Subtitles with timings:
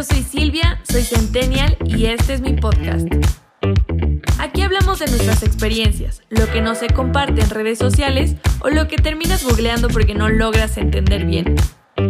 [0.00, 3.06] yo soy Silvia, soy Centennial y este es mi podcast.
[4.38, 8.88] Aquí hablamos de nuestras experiencias, lo que no se comparte en redes sociales o lo
[8.88, 11.54] que terminas googleando porque no logras entender bien.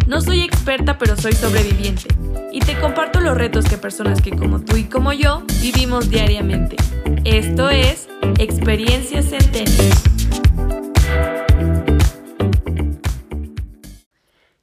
[0.07, 2.07] No soy experta, pero soy sobreviviente.
[2.53, 6.77] Y te comparto los retos que personas que como tú y como yo vivimos diariamente.
[7.25, 10.20] Esto es Experiencias Centennial.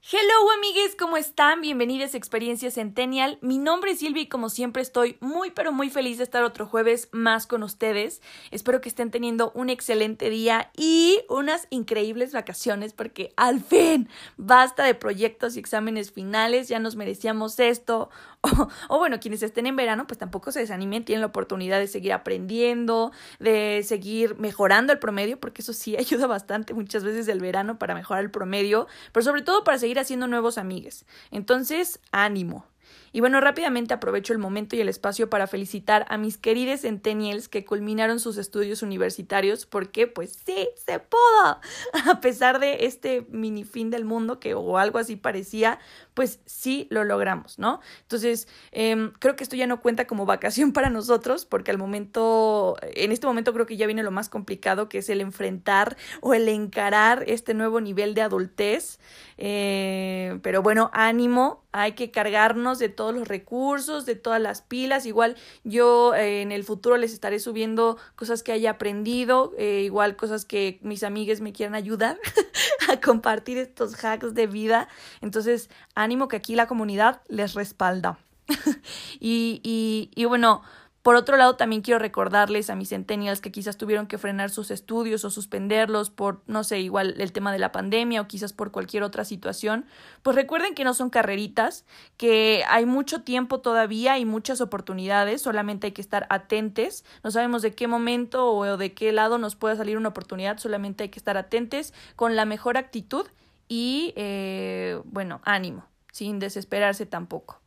[0.10, 1.60] Hello amigues, ¿cómo están?
[1.60, 3.40] Bienvenidos a Experiencia Centennial.
[3.42, 6.66] Mi nombre es Silvia y como siempre estoy muy pero muy feliz de estar otro
[6.66, 8.22] jueves más con ustedes.
[8.50, 14.86] Espero que estén teniendo un excelente día y unas increíbles vacaciones porque al fin basta
[14.86, 18.10] de proyectos y exámenes finales, ya nos merecíamos esto.
[18.90, 22.14] O, bueno, quienes estén en verano, pues tampoco se desanimen, tienen la oportunidad de seguir
[22.14, 27.78] aprendiendo, de seguir mejorando el promedio, porque eso sí ayuda bastante muchas veces el verano
[27.80, 31.06] para mejorar el promedio, pero sobre todo para seguir haciendo nuevos amigues.
[31.32, 32.66] Entonces, ánimo.
[33.12, 37.48] Y bueno, rápidamente aprovecho el momento y el espacio para felicitar a mis queridos centennials
[37.48, 41.60] que culminaron sus estudios universitarios porque pues sí, se pudo.
[42.12, 45.80] A pesar de este mini fin del mundo que o algo así parecía,
[46.18, 47.80] pues sí lo logramos, ¿no?
[48.02, 52.76] Entonces, em, creo que esto ya no cuenta como vacación para nosotros porque al momento,
[52.82, 56.34] en este momento creo que ya viene lo más complicado que es el enfrentar o
[56.34, 59.00] el encarar este nuevo nivel de adultez.
[59.38, 65.06] Eh, pero bueno, ánimo, hay que cargarnos de todos los recursos, de todas las pilas.
[65.06, 70.16] Igual yo eh, en el futuro les estaré subiendo cosas que haya aprendido, eh, igual
[70.16, 72.18] cosas que mis amigues me quieran ayudar
[72.90, 74.88] a compartir estos hacks de vida.
[75.22, 78.18] Entonces, ánimo que aquí la comunidad les respalda.
[79.20, 80.62] y, y, y bueno,
[81.08, 84.72] por otro lado, también quiero recordarles a mis centennials que quizás tuvieron que frenar sus
[84.72, 88.74] estudios o suspenderlos por, no sé, igual el tema de la pandemia o quizás por
[88.74, 89.86] cualquier otra situación.
[90.22, 91.86] Pues recuerden que no son carreritas,
[92.18, 97.06] que hay mucho tiempo todavía y muchas oportunidades, solamente hay que estar atentes.
[97.24, 101.04] No sabemos de qué momento o de qué lado nos pueda salir una oportunidad, solamente
[101.04, 103.26] hay que estar atentes con la mejor actitud
[103.70, 105.86] y, eh, bueno, ánimo,
[106.18, 107.62] sin desesperarse tampoco.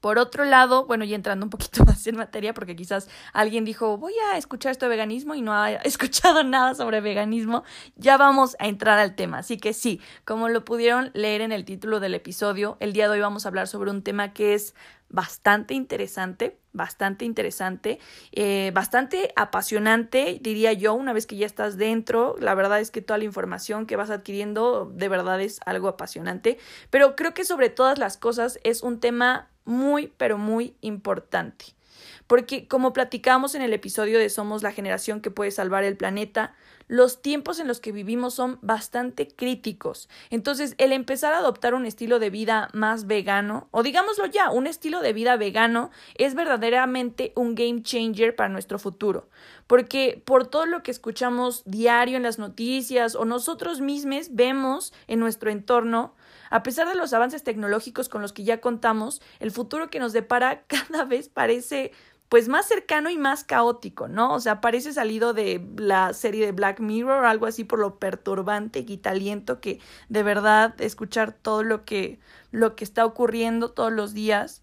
[0.00, 3.98] Por otro lado, bueno, y entrando un poquito más en materia, porque quizás alguien dijo,
[3.98, 7.64] voy a escuchar esto de veganismo y no ha escuchado nada sobre veganismo,
[7.96, 9.38] ya vamos a entrar al tema.
[9.38, 13.14] Así que sí, como lo pudieron leer en el título del episodio, el día de
[13.14, 14.74] hoy vamos a hablar sobre un tema que es
[15.10, 17.98] bastante interesante, bastante interesante,
[18.32, 23.00] eh, bastante apasionante, diría yo, una vez que ya estás dentro, la verdad es que
[23.00, 26.58] toda la información que vas adquiriendo de verdad es algo apasionante,
[26.90, 31.66] pero creo que sobre todas las cosas es un tema muy, pero muy importante.
[32.26, 36.54] Porque como platicamos en el episodio de Somos la generación que puede salvar el planeta,
[36.88, 40.08] los tiempos en los que vivimos son bastante críticos.
[40.30, 44.66] Entonces, el empezar a adoptar un estilo de vida más vegano, o digámoslo ya, un
[44.66, 49.28] estilo de vida vegano, es verdaderamente un game changer para nuestro futuro.
[49.66, 55.20] Porque por todo lo que escuchamos diario en las noticias o nosotros mismos vemos en
[55.20, 56.14] nuestro entorno,
[56.50, 60.12] a pesar de los avances tecnológicos con los que ya contamos, el futuro que nos
[60.12, 61.92] depara cada vez parece
[62.28, 64.34] pues más cercano y más caótico, ¿no?
[64.34, 68.84] O sea, parece salido de la serie de Black Mirror, algo así por lo perturbante
[68.86, 72.18] y taliento que de verdad escuchar todo lo que,
[72.50, 74.62] lo que está ocurriendo todos los días.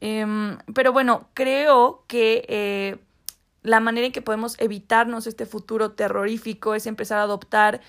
[0.00, 2.98] Em, pero bueno, creo que eh,
[3.62, 7.80] la manera en que podemos evitarnos este futuro terrorífico es empezar a adoptar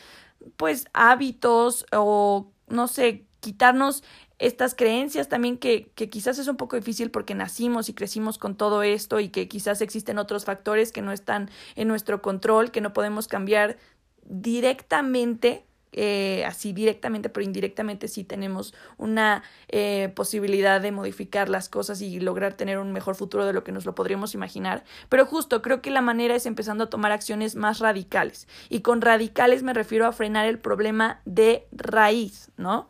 [0.57, 4.03] pues hábitos o no sé, quitarnos
[4.39, 8.55] estas creencias también que, que, quizás es un poco difícil porque nacimos y crecimos con
[8.55, 12.81] todo esto y que quizás existen otros factores que no están en nuestro control, que
[12.81, 13.77] no podemos cambiar
[14.23, 15.65] directamente.
[15.93, 22.21] Eh, así directamente, pero indirectamente sí tenemos una eh, posibilidad de modificar las cosas y
[22.21, 24.85] lograr tener un mejor futuro de lo que nos lo podríamos imaginar.
[25.09, 28.47] Pero justo creo que la manera es empezando a tomar acciones más radicales.
[28.69, 32.87] Y con radicales me refiero a frenar el problema de raíz, ¿no?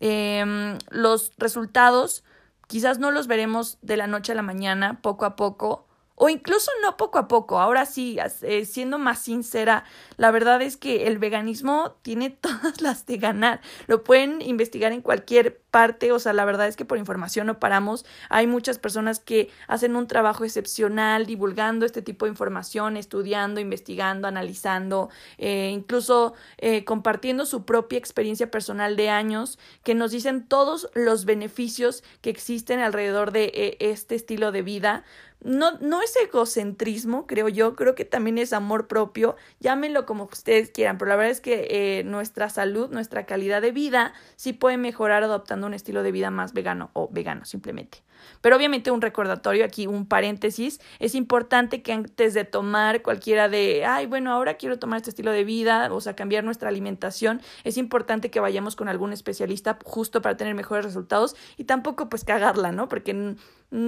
[0.00, 2.24] Em, los resultados
[2.68, 5.87] quizás no los veremos de la noche a la mañana, poco a poco,
[6.18, 7.60] o incluso no poco a poco.
[7.60, 9.84] Ahora sí, eh, siendo más sincera,
[10.16, 13.60] la verdad es que el veganismo tiene todas las de ganar.
[13.86, 17.60] Lo pueden investigar en cualquier parte, o sea, la verdad es que por información no
[17.60, 18.04] paramos.
[18.30, 24.26] Hay muchas personas que hacen un trabajo excepcional divulgando este tipo de información, estudiando, investigando,
[24.26, 30.90] analizando, eh, incluso eh, compartiendo su propia experiencia personal de años, que nos dicen todos
[30.94, 35.04] los beneficios que existen alrededor de este estilo de vida
[35.42, 40.70] no, no es egocentrismo, creo yo, creo que también es amor propio, llámenlo como ustedes
[40.70, 44.76] quieran, pero la verdad es que eh, nuestra salud, nuestra calidad de vida sí puede
[44.76, 48.02] mejorar adoptando un estilo de vida más vegano o vegano simplemente.
[48.40, 53.84] Pero obviamente un recordatorio, aquí un paréntesis, es importante que antes de tomar cualquiera de,
[53.84, 57.76] ay, bueno, ahora quiero tomar este estilo de vida, o sea, cambiar nuestra alimentación, es
[57.76, 62.72] importante que vayamos con algún especialista justo para tener mejores resultados y tampoco pues cagarla,
[62.72, 62.88] ¿no?
[62.88, 63.36] Porque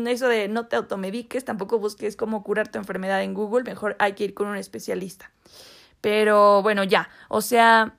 [0.06, 4.12] eso de no te automediques, tampoco busques cómo curar tu enfermedad en Google, mejor hay
[4.12, 5.30] que ir con un especialista.
[6.00, 7.94] Pero bueno, ya, o sea,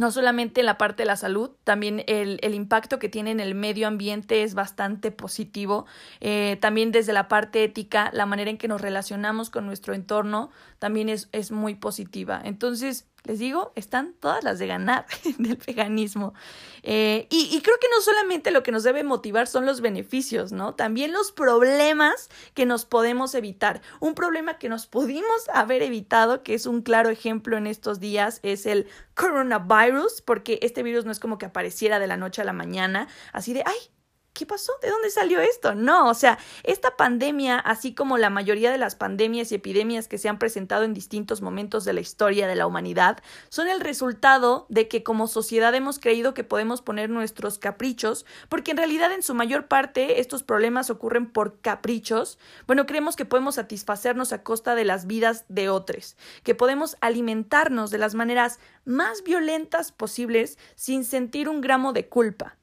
[0.00, 3.38] no solamente en la parte de la salud, también el, el impacto que tiene en
[3.38, 5.84] el medio ambiente es bastante positivo.
[6.20, 10.50] Eh, también desde la parte ética, la manera en que nos relacionamos con nuestro entorno
[10.78, 12.40] también es, es muy positiva.
[12.42, 15.06] Entonces, les digo, están todas las de ganar
[15.38, 16.34] del veganismo.
[16.82, 20.52] Eh, y, y, creo que no solamente lo que nos debe motivar son los beneficios,
[20.52, 20.74] ¿no?
[20.74, 23.82] También los problemas que nos podemos evitar.
[24.00, 28.40] Un problema que nos pudimos haber evitado, que es un claro ejemplo en estos días,
[28.42, 32.44] es el coronavirus, porque este virus no es como que apareciera de la noche a
[32.44, 33.76] la mañana, así de, ay,
[34.32, 34.72] ¿qué pasó?
[34.80, 35.74] ¿De dónde salió esto?
[35.74, 40.18] No, o sea, esta pandemia, así como la mayoría de las pandemias y epidemias que
[40.18, 43.18] se han presentado en distintos momentos de la historia de la humanidad,
[43.48, 48.70] son el resultado de que como sociedad hemos creído que podemos poner nuestros caprichos, porque
[48.70, 52.38] en realidad en su mayor parte estos problemas ocurren por caprichos.
[52.66, 57.90] Bueno, creemos que podemos satisfacernos a costa de las vidas de otros, que podemos alimentarnos
[57.90, 62.59] de las maneras más violentas posibles sin sentir un gramo de culpa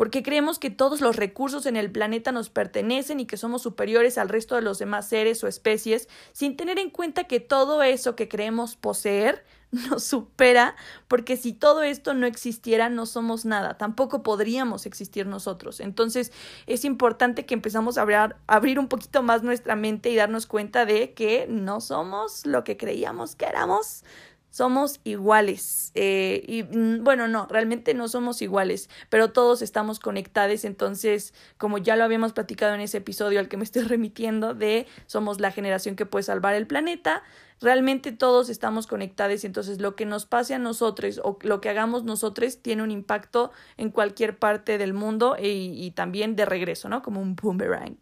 [0.00, 4.16] porque creemos que todos los recursos en el planeta nos pertenecen y que somos superiores
[4.16, 8.16] al resto de los demás seres o especies, sin tener en cuenta que todo eso
[8.16, 9.44] que creemos poseer
[9.90, 10.74] nos supera,
[11.06, 15.80] porque si todo esto no existiera, no somos nada, tampoco podríamos existir nosotros.
[15.80, 16.32] Entonces,
[16.66, 21.12] es importante que empezamos a abrir, un poquito más nuestra mente y darnos cuenta de
[21.12, 24.02] que no somos lo que creíamos que éramos,
[24.50, 25.92] somos iguales.
[25.94, 30.64] Eh, y mm, bueno, no, realmente no somos iguales, pero todos estamos conectados.
[30.64, 34.86] Entonces, como ya lo habíamos platicado en ese episodio al que me estoy remitiendo, de
[35.06, 37.22] somos la generación que puede salvar el planeta,
[37.60, 39.44] realmente todos estamos conectados.
[39.44, 43.52] Entonces, lo que nos pase a nosotros o lo que hagamos nosotros tiene un impacto
[43.76, 47.02] en cualquier parte del mundo y, y también de regreso, ¿no?
[47.02, 47.98] Como un boomerang.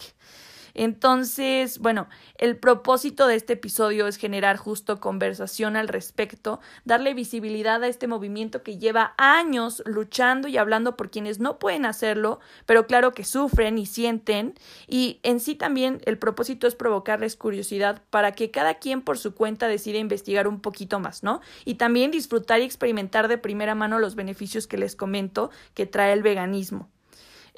[0.78, 7.82] Entonces, bueno, el propósito de este episodio es generar justo conversación al respecto, darle visibilidad
[7.82, 12.86] a este movimiento que lleva años luchando y hablando por quienes no pueden hacerlo, pero
[12.86, 14.54] claro que sufren y sienten,
[14.86, 19.34] y en sí también el propósito es provocarles curiosidad para que cada quien por su
[19.34, 21.40] cuenta decida investigar un poquito más, ¿no?
[21.64, 26.12] Y también disfrutar y experimentar de primera mano los beneficios que les comento que trae
[26.12, 26.88] el veganismo.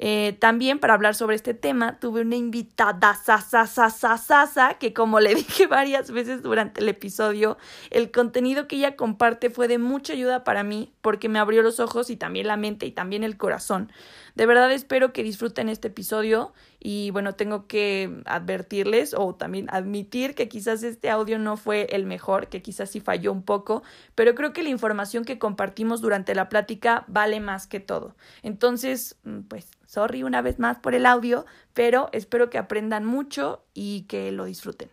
[0.03, 5.67] Eh, también para hablar sobre este tema tuve una invitada sasa, que como le dije
[5.67, 7.59] varias veces durante el episodio,
[7.91, 11.79] el contenido que ella comparte fue de mucha ayuda para mí porque me abrió los
[11.79, 13.91] ojos y también la mente y también el corazón.
[14.33, 16.51] De verdad espero que disfruten este episodio
[16.83, 22.07] y bueno, tengo que advertirles o también admitir que quizás este audio no fue el
[22.07, 23.83] mejor, que quizás sí falló un poco,
[24.15, 28.15] pero creo que la información que compartimos durante la plática vale más que todo.
[28.41, 33.63] Entonces, mm, pues, sorry una vez más por el audio, pero espero que aprendan mucho
[33.75, 34.89] y que lo disfruten.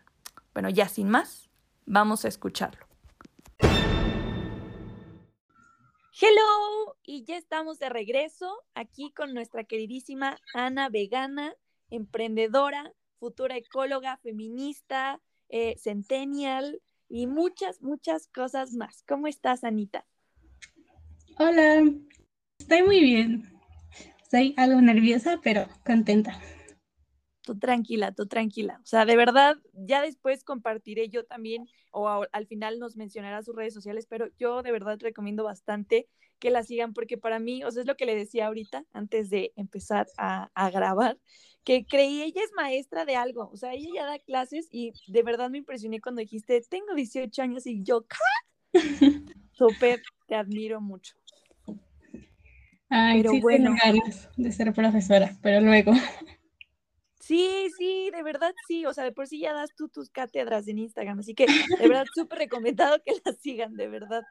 [0.53, 1.49] Bueno, ya sin más,
[1.87, 2.87] vamos a escucharlo.
[6.21, 11.55] Hello, y ya estamos de regreso aquí con nuestra queridísima Ana Vegana,
[11.91, 19.03] emprendedora, futura ecóloga, feminista, eh, centennial y muchas, muchas cosas más.
[19.07, 20.07] ¿Cómo estás, Anita?
[21.39, 21.85] Hola,
[22.59, 23.51] estoy muy bien.
[24.23, 26.39] Estoy algo nerviosa, pero contenta
[27.49, 28.79] tú tranquila, tú tranquila.
[28.83, 33.57] O sea, de verdad, ya después compartiré yo también, o al final nos mencionará sus
[33.57, 37.71] redes sociales, pero yo de verdad recomiendo bastante que la sigan, porque para mí, o
[37.71, 41.19] sea, es lo que le decía ahorita, antes de empezar a, grabar,
[41.65, 45.23] que creí, ella es maestra de algo, o sea, ella ya da clases y de
[45.23, 48.17] verdad me impresioné cuando dijiste, tengo 18 años y yo, ¿qué?
[49.53, 51.15] Súper, te admiro mucho.
[52.91, 53.75] Ay, pero sí bueno.
[53.85, 55.93] ganas de ser profesora, pero luego.
[57.21, 58.87] Sí, sí, de verdad sí.
[58.87, 61.19] O sea, de por sí ya das tú tus cátedras en Instagram.
[61.19, 61.45] Así que
[61.79, 64.23] de verdad súper recomendado que las sigan, de verdad.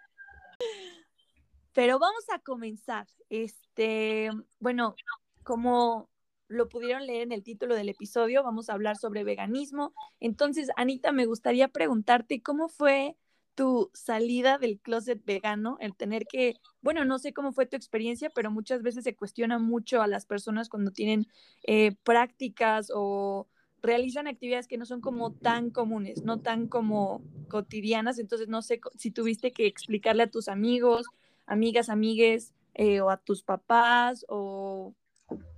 [1.78, 3.06] Pero vamos a comenzar.
[3.30, 4.96] Este, bueno,
[5.44, 6.10] como
[6.48, 9.94] lo pudieron leer en el título del episodio, vamos a hablar sobre veganismo.
[10.20, 13.16] Entonces, Anita, me gustaría preguntarte cómo fue
[13.54, 18.32] tu salida del closet vegano, el tener que, bueno, no sé cómo fue tu experiencia,
[18.32, 21.28] pero muchas veces se cuestiona mucho a las personas cuando tienen
[21.62, 23.46] eh, prácticas o
[23.84, 28.82] realizan actividades que no son como tan comunes, no tan como cotidianas, entonces no sé
[28.98, 31.06] si tuviste que explicarle a tus amigos,
[31.48, 34.94] amigas, amigues, eh, o a tus papás, o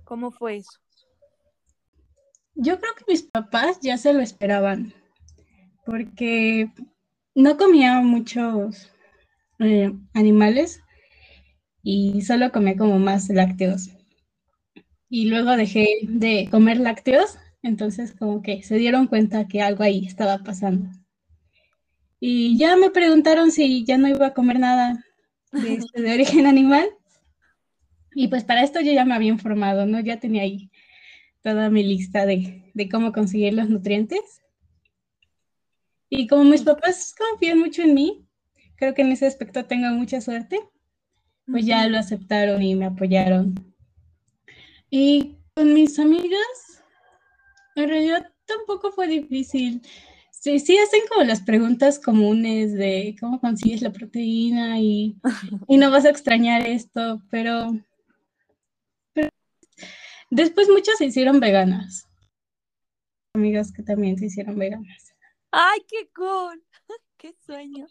[0.04, 0.80] cómo fue eso.
[2.54, 4.94] Yo creo que mis papás ya se lo esperaban,
[5.84, 6.70] porque
[7.34, 8.90] no comía muchos
[9.58, 10.80] eh, animales
[11.82, 13.90] y solo comía como más lácteos.
[15.08, 20.06] Y luego dejé de comer lácteos, entonces como que se dieron cuenta que algo ahí
[20.06, 20.88] estaba pasando.
[22.20, 25.04] Y ya me preguntaron si ya no iba a comer nada
[25.52, 26.88] de, este, de origen animal.
[28.12, 30.00] Y pues para esto yo ya me había informado, ¿no?
[30.00, 30.70] Ya tenía ahí
[31.42, 34.42] toda mi lista de, de cómo conseguir los nutrientes.
[36.08, 38.26] Y como mis papás confían mucho en mí,
[38.76, 40.60] creo que en ese aspecto tengo mucha suerte,
[41.46, 43.54] pues ya lo aceptaron y me apoyaron.
[44.90, 46.82] Y con mis amigas,
[47.76, 49.82] en realidad tampoco fue difícil.
[50.40, 55.14] Sí, sí hacen como las preguntas comunes de cómo consigues la proteína y,
[55.68, 57.78] y no vas a extrañar esto, pero,
[59.12, 59.28] pero
[60.30, 62.08] después muchas se hicieron veganas.
[63.34, 65.14] Amigas que también se hicieron veganas.
[65.50, 66.64] ¡Ay, qué cool!
[67.18, 67.86] ¡Qué sueño!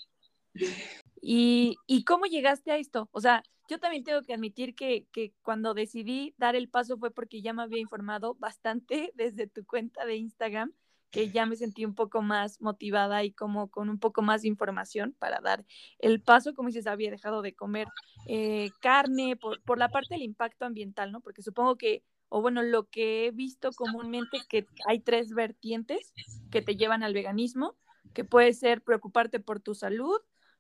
[1.22, 3.10] ¿Y, ¿Y cómo llegaste a esto?
[3.12, 7.12] O sea, yo también tengo que admitir que, que, cuando decidí dar el paso fue
[7.12, 10.74] porque ya me había informado bastante desde tu cuenta de Instagram,
[11.12, 14.48] que ya me sentí un poco más motivada y como con un poco más de
[14.48, 15.66] información para dar
[16.00, 17.88] el paso, como dices, había dejado de comer
[18.28, 21.22] eh, carne por, por la parte del impacto ambiental, ¿no?
[21.22, 26.14] Porque supongo que o bueno, lo que he visto comúnmente que hay tres vertientes
[26.52, 27.76] que te llevan al veganismo,
[28.14, 30.20] que puede ser preocuparte por tu salud,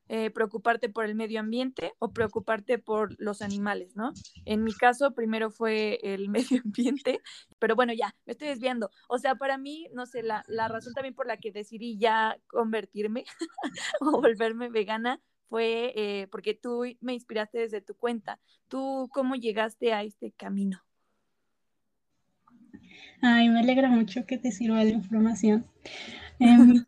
[0.10, 4.12] eh, preocuparte por el medio ambiente o preocuparte por los animales, ¿no?
[4.46, 7.20] En mi caso, primero fue el medio ambiente,
[7.60, 8.90] pero bueno, ya, me estoy desviando.
[9.08, 12.38] O sea, para mí, no sé, la, la razón también por la que decidí ya
[12.48, 13.24] convertirme
[14.02, 18.40] o volverme vegana fue eh, porque tú me inspiraste desde tu cuenta.
[18.68, 20.84] ¿Tú cómo llegaste a este camino?
[23.22, 25.66] Ay, me alegra mucho que te sirva la información.
[26.42, 26.86] Em,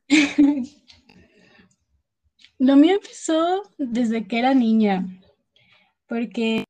[2.61, 5.07] lo mío empezó desde que era niña,
[6.05, 6.63] porque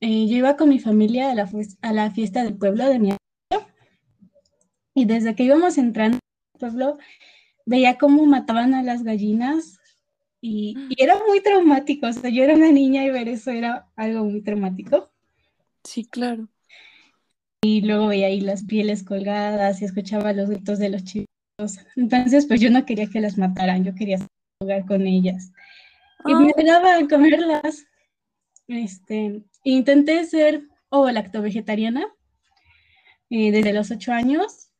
[0.00, 1.48] eh, yo iba con mi familia a la,
[1.82, 3.72] a la fiesta del pueblo de mi abuelo,
[4.92, 6.98] y desde que íbamos entrando al pueblo,
[7.64, 9.78] veía cómo mataban a las gallinas
[10.40, 12.08] y, y, era muy traumático.
[12.08, 15.12] O sea, yo era una niña y ver eso era algo muy traumático.
[15.84, 16.48] Sí, claro.
[17.62, 21.28] Y luego veía ahí las pieles colgadas y escuchaba los gritos de los chicos.
[21.94, 24.18] Entonces, pues yo no quería que las mataran, yo quería
[24.64, 25.52] jugar con ellas.
[26.26, 27.86] Y me daba a comerlas.
[28.66, 32.06] Este, intenté ser ovo lacto vegetariana
[33.28, 34.70] eh, desde los ocho años,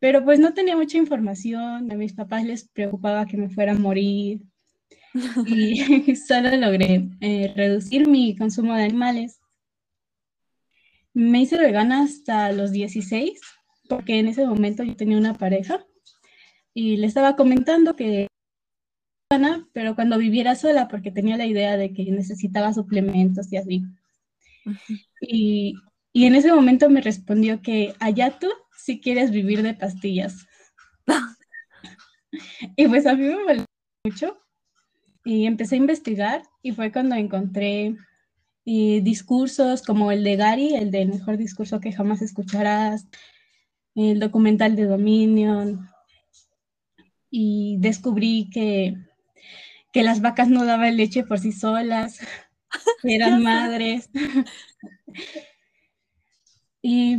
[0.00, 1.90] pero pues no tenía mucha información.
[1.90, 4.42] A mis papás les preocupaba que me fuera a morir.
[5.46, 9.40] y solo logré eh, reducir mi consumo de animales
[11.14, 13.40] me hice vegana hasta los 16,
[13.88, 15.86] porque en ese momento yo tenía una pareja
[16.74, 18.26] y le estaba comentando que
[19.72, 23.84] pero cuando viviera sola, porque tenía la idea de que necesitaba suplementos y así.
[25.20, 25.74] y,
[26.12, 30.46] y, en ese momento me respondió que allá tú si quieres vivir de pastillas.
[32.76, 33.66] y pues a mí me molestó
[34.04, 34.38] mucho
[35.24, 37.96] y empecé a investigar y fue cuando encontré
[38.64, 43.06] y discursos como el de Gary, el del mejor discurso que jamás escucharás,
[43.94, 45.88] el documental de Dominion,
[47.30, 48.96] y descubrí que,
[49.94, 52.18] que las vacas no daban leche por sí solas,
[53.04, 54.10] eran madres.
[56.82, 57.16] y,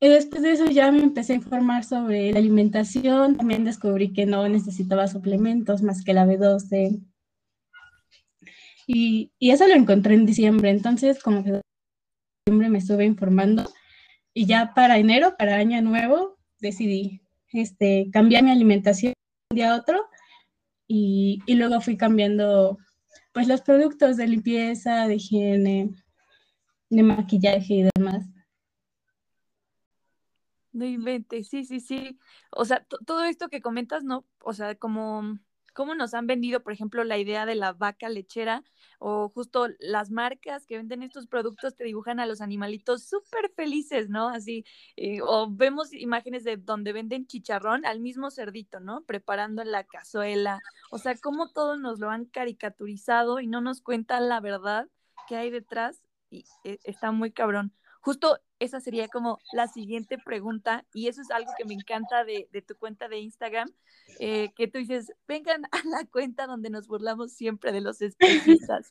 [0.00, 4.26] y después de eso ya me empecé a informar sobre la alimentación, también descubrí que
[4.26, 7.00] no necesitaba suplementos más que la B12
[8.88, 11.62] y, eso lo encontré en diciembre, entonces como que en
[12.46, 13.70] diciembre me estuve informando
[14.34, 17.20] y ya para enero, para año nuevo, decidí
[17.52, 20.04] este, cambiar mi alimentación de un día a otro
[20.88, 22.78] y, y luego fui cambiando
[23.32, 25.90] pues los productos de limpieza, de higiene,
[26.88, 28.26] de maquillaje y demás.
[30.72, 32.18] No inventes, sí, sí, sí.
[32.50, 34.26] O sea, todo esto que comentas, ¿no?
[34.40, 35.38] O sea, como
[35.78, 38.64] cómo nos han vendido, por ejemplo, la idea de la vaca lechera
[38.98, 44.08] o justo las marcas que venden estos productos te dibujan a los animalitos súper felices,
[44.08, 44.28] ¿no?
[44.28, 44.64] Así,
[44.96, 49.04] eh, o vemos imágenes de donde venden chicharrón al mismo cerdito, ¿no?
[49.04, 50.58] Preparando en la cazuela.
[50.90, 54.88] O sea, cómo todos nos lo han caricaturizado y no nos cuentan la verdad
[55.28, 57.72] que hay detrás y eh, está muy cabrón.
[58.00, 62.48] justo esa sería como la siguiente pregunta y eso es algo que me encanta de,
[62.66, 63.68] tu cuenta de Instagram,
[64.18, 68.90] eh, que tú dices, vengan a la cuenta donde nos burlamos siempre de los especistas.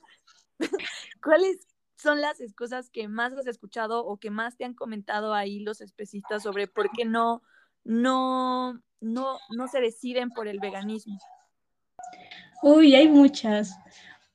[1.24, 5.60] ¿Cuáles son las excusas que más has escuchado o que más te han comentado ahí
[5.60, 7.42] los especistas sobre por qué no,
[7.84, 11.18] no, no, no se deciden por el veganismo?
[12.64, 13.76] Uy, hay muchas.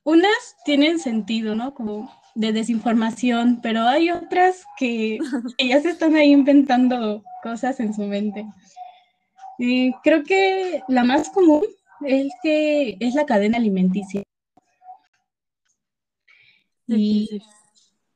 [0.03, 1.73] Unas tienen sentido, ¿no?
[1.73, 5.19] Como de desinformación, pero hay otras que,
[5.57, 8.45] ya se están ahí inventando cosas en su mente.
[9.57, 11.63] Y creo que la más común
[12.05, 14.23] es que es la cadena alimenticia.
[16.87, 17.41] Y,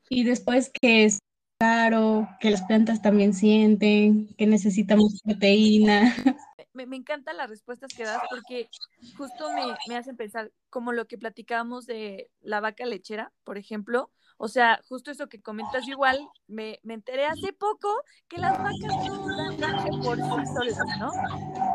[0.10, 1.20] y después que es
[1.58, 6.13] caro, que las plantas también sienten, que necesitamos proteína.
[6.77, 8.69] Me, me, encantan las respuestas que das porque
[9.17, 14.12] justo me, me hacen pensar como lo que platicábamos de la vaca lechera, por ejemplo,
[14.38, 17.89] o sea, justo eso que comentas, igual me, me enteré hace poco
[18.27, 21.12] que las vacas no dan leche por sí solas, ¿no?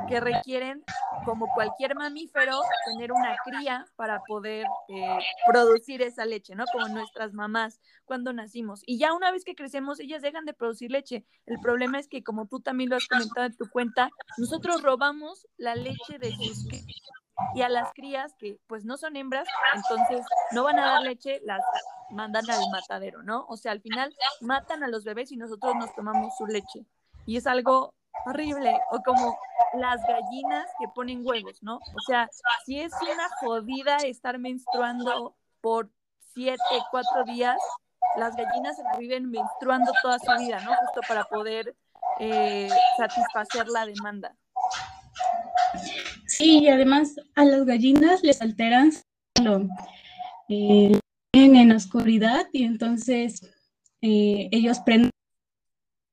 [0.09, 0.85] Que requieren,
[1.25, 6.65] como cualquier mamífero, tener una cría para poder eh, producir esa leche, ¿no?
[6.73, 8.83] Como nuestras mamás cuando nacimos.
[8.87, 11.25] Y ya una vez que crecemos, ellas dejan de producir leche.
[11.47, 15.49] El problema es que, como tú también lo has comentado en tu cuenta, nosotros robamos
[15.57, 16.69] la leche de sus
[17.55, 21.41] y a las crías que pues no son hembras, entonces no van a dar leche,
[21.45, 21.63] las
[22.11, 23.47] mandan al matadero, ¿no?
[23.49, 26.85] O sea, al final matan a los bebés y nosotros nos tomamos su leche.
[27.27, 27.95] Y es algo
[28.27, 29.39] horrible, o como
[29.75, 31.77] las gallinas que ponen huevos, ¿no?
[31.77, 32.29] O sea,
[32.65, 35.91] si es una jodida estar menstruando por
[36.35, 37.59] siete, cuatro días,
[38.17, 40.75] las gallinas se viven menstruando toda su vida, ¿no?
[40.75, 41.75] Justo para poder
[42.19, 44.37] eh, satisfacer la demanda.
[46.43, 48.93] Y además a las gallinas les alteran
[50.49, 50.99] eh,
[51.33, 53.41] en la oscuridad y entonces
[54.01, 55.11] eh, ellos prenden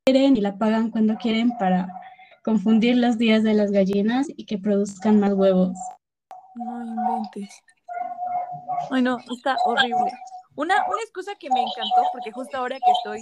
[0.08, 1.88] y la apagan cuando quieren para
[2.44, 5.76] confundir los días de las gallinas y que produzcan más huevos.
[6.56, 7.50] No inventes.
[8.92, 10.12] Ay, no, está horrible.
[10.56, 13.22] Una, una excusa que me encantó, porque justo ahora que estoy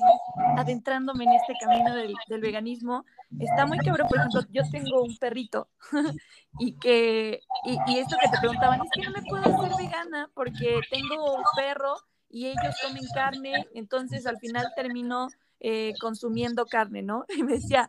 [0.57, 3.05] adentrándome en este camino del, veganismo,
[3.39, 4.07] está muy cabrón.
[4.07, 5.69] Por ejemplo, yo tengo un perrito
[6.59, 10.79] y que, y, esto que te preguntaban, es que no me puedo hacer vegana porque
[10.89, 11.95] tengo un perro
[12.29, 15.27] y ellos comen carne, entonces al final termino
[15.59, 17.25] eh, consumiendo carne, ¿no?
[17.37, 17.87] Y me decía,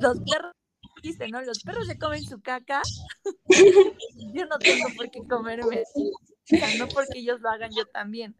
[0.00, 0.52] los perros,
[1.30, 1.42] ¿no?
[1.42, 2.82] Los perros se comen su caca,
[4.34, 8.36] yo no tengo por qué comerme, o sea, no porque ellos lo hagan yo también.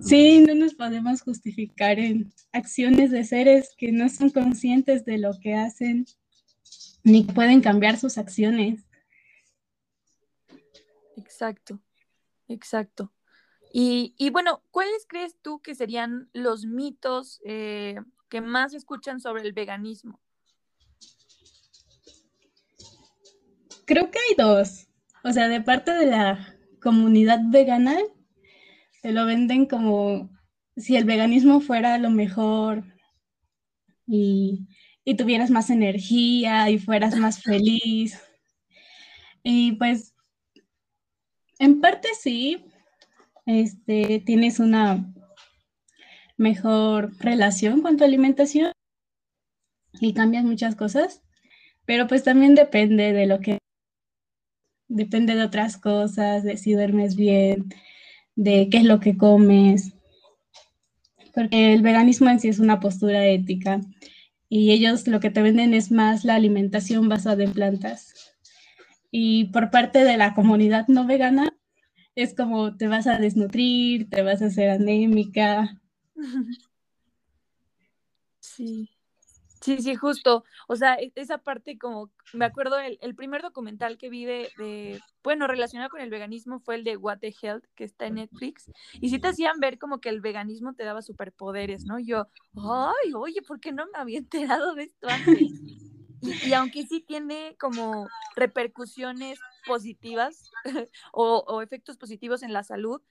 [0.00, 5.32] Sí, no nos podemos justificar en acciones de seres que no son conscientes de lo
[5.40, 6.06] que hacen
[7.02, 8.84] ni pueden cambiar sus acciones.
[11.16, 11.80] Exacto,
[12.48, 13.12] exacto.
[13.72, 17.96] Y, y bueno, ¿cuáles crees tú que serían los mitos eh,
[18.28, 20.20] que más escuchan sobre el veganismo?
[23.84, 24.88] Creo que hay dos.
[25.24, 27.98] O sea, de parte de la comunidad vegana,
[29.06, 30.28] te lo venden como
[30.76, 32.82] si el veganismo fuera lo mejor
[34.04, 34.66] y,
[35.16, 38.20] tuvieras más energía y fueras más feliz.
[39.44, 40.12] Y pues,
[41.60, 42.64] en parte sí,
[43.46, 45.14] este, tienes una
[46.36, 48.72] mejor relación con tu alimentación
[50.00, 51.22] y cambias muchas cosas,
[51.84, 53.58] pero pues también depende de lo que,
[54.88, 57.68] depende de otras cosas, de si duermes bien,
[58.36, 59.92] de qué es lo que comes,
[61.34, 63.80] porque el veganismo en sí es una postura ética
[64.48, 68.14] y ellos lo que te venden es más la alimentación basada en plantas.
[69.10, 71.56] Y por parte de la comunidad no vegana,
[72.14, 75.80] es como te vas a desnutrir, te vas a hacer anémica.
[78.40, 78.95] Sí.
[79.60, 80.44] Sí, sí, justo.
[80.68, 85.00] O sea, e, esa parte como, me acuerdo, el, el primer documental que vi de,
[85.22, 88.70] bueno, relacionado con el veganismo fue el de What the Health, que está en Netflix.
[89.00, 91.98] Y sí te hacían ver como que el veganismo te daba superpoderes, ¿no?
[91.98, 95.50] Y yo, ay, oye, ¿por qué no me había enterado de esto antes?
[96.20, 100.50] Y, aunque sí tiene como repercusiones positivas
[101.12, 103.02] o, o efectos positivos en la salud,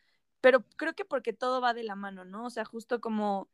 [0.42, 2.46] pero creo que porque todo va de la mano, ¿no?
[2.46, 3.50] O sea, justo como,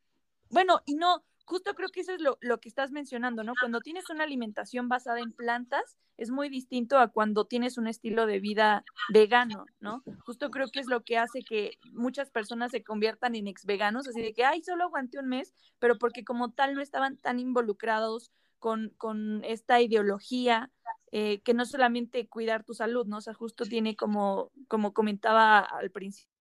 [0.50, 3.52] bueno, y no, justo creo que eso es lo, que estás mencionando, ¿no?
[3.60, 8.26] Cuando tienes una alimentación basada en plantas, es muy distinto a cuando tienes un estilo
[8.26, 10.02] de vida vegano, ¿no?
[10.26, 14.08] Justo creo que es lo que hace que muchas personas se conviertan en ex veganos,
[14.08, 17.38] así de que, ay, solo aguanté un mes, pero porque como tal no estaban tan
[17.38, 20.72] involucrados con, esta ideología,
[21.12, 23.18] eh, que no solamente cuidar tu salud, ¿no?
[23.18, 26.32] O sea, justo tiene como, como comentaba al principio,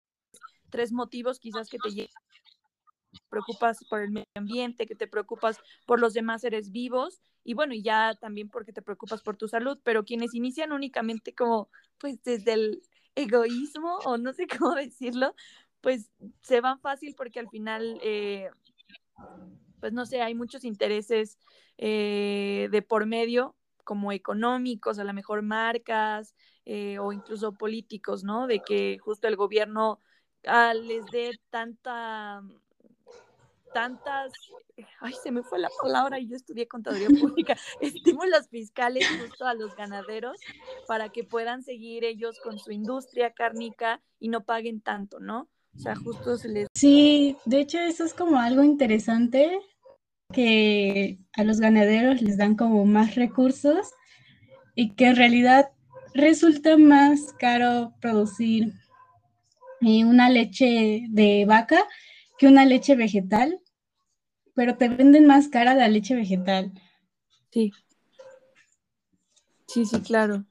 [0.71, 2.30] tres motivos quizás que te llevan
[3.29, 7.75] preocupas por el medio ambiente, que te preocupas por los demás seres vivos y bueno,
[7.75, 11.69] y ya también porque te preocupas por tu salud, pero quienes inician únicamente como
[11.99, 12.83] pues desde el
[13.15, 15.35] egoísmo o no sé cómo decirlo,
[15.81, 16.11] pues
[16.43, 18.51] se van fácil porque al final, eh,
[19.81, 21.39] pues no sé, hay muchos intereses
[21.79, 28.47] eh, de por medio como económicos, a lo mejor marcas eh, o incluso políticos, ¿no?
[28.47, 30.01] De que justo el gobierno
[30.47, 32.43] ah, les dé tanta
[33.73, 34.33] tantas,
[35.01, 39.55] ay, se me fue la palabra y yo estudié contaduría pública, estímulos fiscales justo a
[39.55, 40.39] los ganaderos
[40.87, 45.49] para que puedan seguir ellos con su industria cárnica y no paguen tanto, ¿no?
[45.77, 46.69] O sea, justo se les...
[46.75, 49.61] Sí, de hecho eso es como algo interesante
[50.33, 53.93] que a los ganaderos les dan como más recursos
[54.75, 55.71] y que en realidad
[56.15, 58.73] resulta más caro producir
[59.81, 61.87] eh, una leche de vaca
[62.41, 63.61] que una leche vegetal,
[64.55, 66.73] pero te venden más cara la leche vegetal.
[67.51, 67.71] Sí.
[69.67, 70.47] Sí, sí, claro.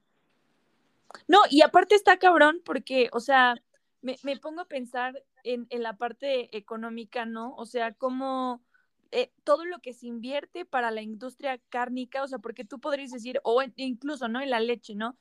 [1.27, 3.55] No, y aparte está cabrón porque, o sea,
[4.01, 7.55] me, pongo a pensar en, la parte económica, ¿no?
[7.55, 8.61] O sea, cómo
[9.09, 13.09] eh, todo lo que se invierte para la industria cárnica, o sea, porque tú podrías
[13.09, 14.41] decir, o incluso, ¿no?
[14.41, 15.17] En la leche, ¿no?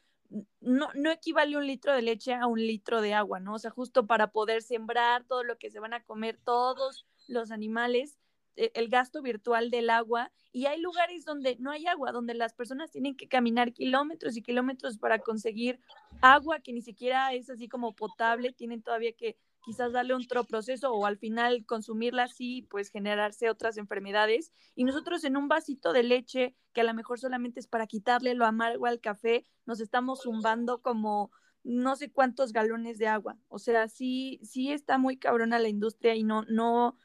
[0.61, 3.55] No, no equivale un litro de leche a un litro de agua, ¿no?
[3.55, 7.51] O sea, justo para poder sembrar todo lo que se van a comer todos los
[7.51, 8.19] animales,
[8.57, 10.31] e, el gasto virtual del agua.
[10.53, 14.43] Y hay lugares donde no hay agua, donde las personas tienen que caminar kilómetros y
[14.43, 15.81] kilómetros para conseguir
[16.21, 19.37] agua que ni siquiera es así como potable, tienen todavía que
[19.69, 24.51] quizás darle otro proceso o al final consumirla así, pues generarse otras enfermedades.
[24.75, 28.33] Y nosotros en un vasito de leche, que a lo mejor solamente es para quitarle
[28.33, 31.31] lo amargo al café, nos estamos zumbando como
[31.65, 33.37] no sé cuántos galones de agua.
[33.49, 36.97] O sea, sí, sí está muy cabrona la industria y no, no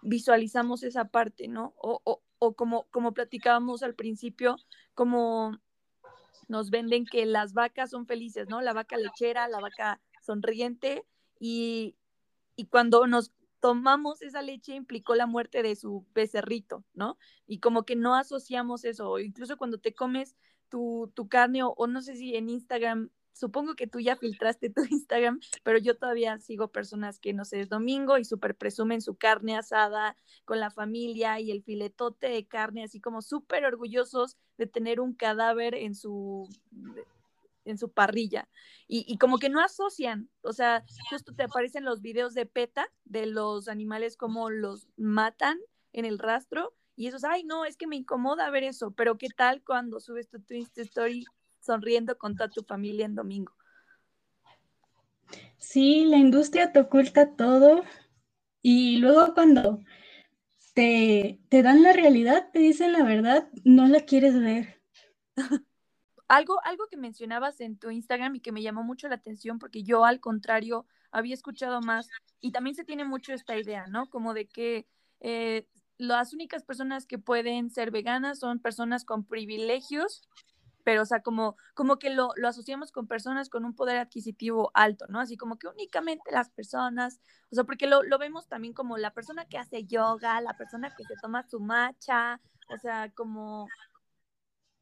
[0.00, 1.74] visualizamos esa parte, ¿no?
[1.76, 4.56] O, o, o como, como platicábamos al principio,
[4.94, 5.58] como
[6.48, 8.62] nos venden que las vacas son felices, ¿no?
[8.62, 11.04] La vaca lechera, la vaca sonriente
[11.38, 11.94] y,
[12.56, 17.18] y cuando nos tomamos esa leche implicó la muerte de su becerrito, ¿no?
[17.46, 20.36] Y como que no asociamos eso, incluso cuando te comes
[20.68, 24.70] tu, tu carne o, o, no sé si en Instagram, supongo que tú ya filtraste
[24.70, 29.00] tu Instagram, pero yo todavía sigo personas que no sé, es domingo y súper presumen
[29.00, 34.36] su carne asada con la familia y el filetote de carne, así como súper orgullosos
[34.58, 36.48] de tener un cadáver en su
[37.66, 38.48] en su parrilla.
[38.88, 43.26] Y, como que no asocian, o sea, justo te aparecen los videos de PETA de
[43.26, 45.58] los animales como los matan
[45.92, 49.28] en el rastro y esos, ay, no, es que me incomoda ver eso, pero ¿qué
[49.28, 51.24] tal cuando subes tu Insta Story
[51.60, 53.52] sonriendo con toda tu familia en domingo?
[55.58, 57.82] Sí, la industria te oculta todo
[58.62, 59.80] y luego cuando
[60.74, 64.80] te, te dan la realidad, te dicen la verdad, no la quieres ver.
[66.28, 69.82] algo, algo que mencionabas en tu Instagram y que me llamó mucho la atención, porque
[69.82, 72.08] yo al contrario había escuchado más
[72.40, 74.08] y también se tiene mucho esta idea, ¿no?
[74.10, 74.86] Como de que
[75.20, 75.66] eh,
[75.98, 80.22] las únicas personas que pueden ser veganas son personas con privilegios,
[80.84, 84.70] pero o sea, como, como que lo, lo asociamos con personas con un poder adquisitivo
[84.74, 85.20] alto, ¿no?
[85.20, 89.12] Así como que únicamente las personas, o sea, porque lo, lo vemos también como la
[89.12, 93.68] persona que hace yoga, la persona que se toma su matcha, o sea, como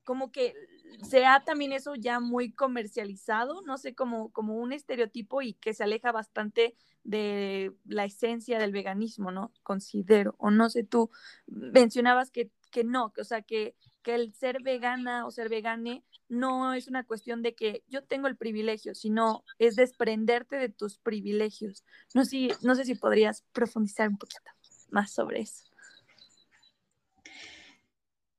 [0.04, 0.54] como que
[1.02, 5.84] sea también eso ya muy comercializado, no sé, como, como un estereotipo y que se
[5.84, 9.52] aleja bastante de la esencia del veganismo, ¿no?
[9.62, 11.10] Considero, o no sé, tú
[11.46, 16.04] mencionabas que, que no, que, o sea, que, que el ser vegana o ser vegane
[16.28, 20.98] no es una cuestión de que yo tengo el privilegio, sino es desprenderte de tus
[20.98, 21.84] privilegios.
[22.14, 24.50] No sé, no sé si podrías profundizar un poquito
[24.90, 25.64] más sobre eso.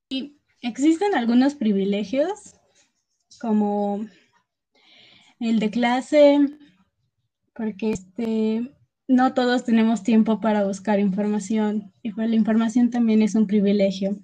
[0.09, 2.55] Y Existen algunos privilegios,
[3.39, 4.03] como
[5.39, 6.39] el de clase,
[7.53, 8.73] porque este,
[9.07, 14.17] no todos tenemos tiempo para buscar información y pues la información también es un privilegio.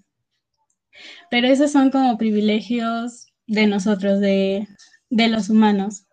[1.29, 4.67] Pero esos son como privilegios de nosotros, de,
[5.11, 6.07] los humanos.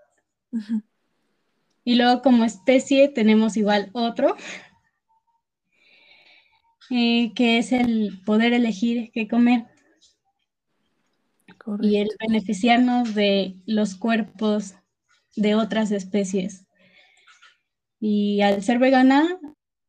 [1.84, 4.36] Y luego como especie tenemos igual otro,
[6.90, 9.64] eh, que es el poder elegir qué comer
[11.80, 14.74] y el beneficiarnos de los cuerpos
[15.36, 16.66] de otras especies.
[18.00, 19.38] Y al ser vegana,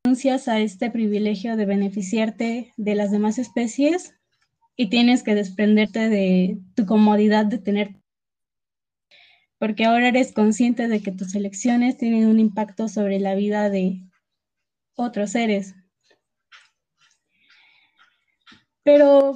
[0.04, 4.16] renuncias a este privilegio de beneficiarte de las demás especies
[4.76, 7.96] y tienes que desprenderte de tu comodidad de tener.
[9.58, 14.04] Porque ahora eres consciente de que tus elecciones tienen un impacto sobre la vida de
[14.96, 15.76] otros seres.
[18.90, 19.36] pero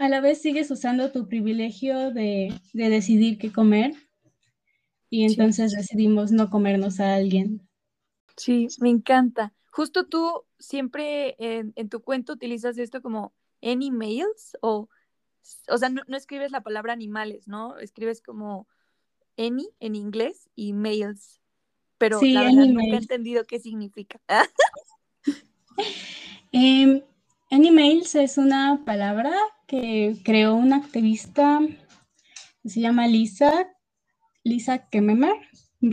[0.00, 3.92] a la vez sigues usando tu privilegio de, decidir qué comer
[5.10, 7.68] y entonces decidimos no comernos a alguien.
[8.34, 9.52] Sí, me encanta.
[9.70, 14.88] Justo tú siempre en, tu cuento utilizas esto como animals o,
[15.68, 17.76] o sea, no, escribes la palabra animales, ¿no?
[17.76, 18.66] Escribes como
[19.36, 21.42] any en inglés y males,
[21.98, 24.18] pero la verdad nunca he entendido qué significa.
[26.52, 27.04] eh,
[27.50, 29.34] animals es una palabra
[29.70, 31.60] que creó una activista
[32.64, 33.68] se llama Lisa,
[34.42, 35.36] Lisa Kememer,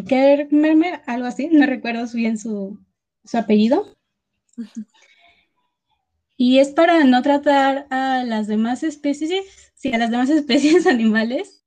[0.07, 2.83] Kememer, algo así, no recuerdo bien su,
[3.23, 3.95] su apellido.
[6.37, 11.63] Y es para no tratar a las demás especies, sí, a las demás especies animales,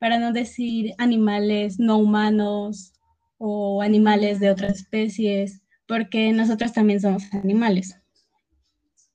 [0.00, 2.94] para no decir animales no humanos
[3.38, 7.96] o animales de otras especies, porque nosotros también somos animales.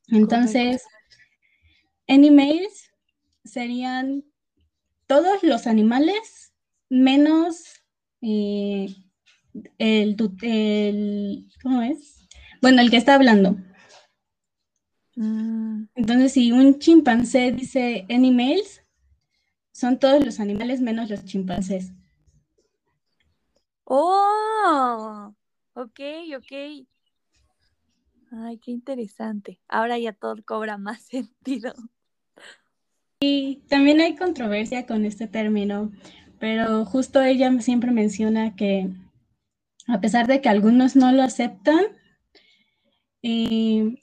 [0.07, 0.83] Entonces,
[2.07, 2.91] Animals
[3.43, 4.23] serían
[5.07, 6.53] todos los animales
[6.89, 7.83] menos
[8.21, 8.87] eh,
[9.77, 12.27] el, el, ¿cómo es?
[12.61, 13.57] Bueno, el que está hablando.
[15.15, 15.85] Mm.
[15.95, 18.83] Entonces, si un chimpancé dice animals,
[19.71, 21.91] son todos los animales menos los chimpancés.
[23.85, 25.33] Oh,
[25.73, 25.99] ok,
[26.37, 26.87] ok.
[28.31, 29.59] Ay, qué interesante.
[29.67, 31.73] Ahora ya todo cobra más sentido.
[33.19, 35.91] Y también hay controversia con este término,
[36.39, 38.91] pero justo ella siempre menciona que
[39.87, 41.83] a pesar de que algunos no lo aceptan,
[43.23, 43.95] eh,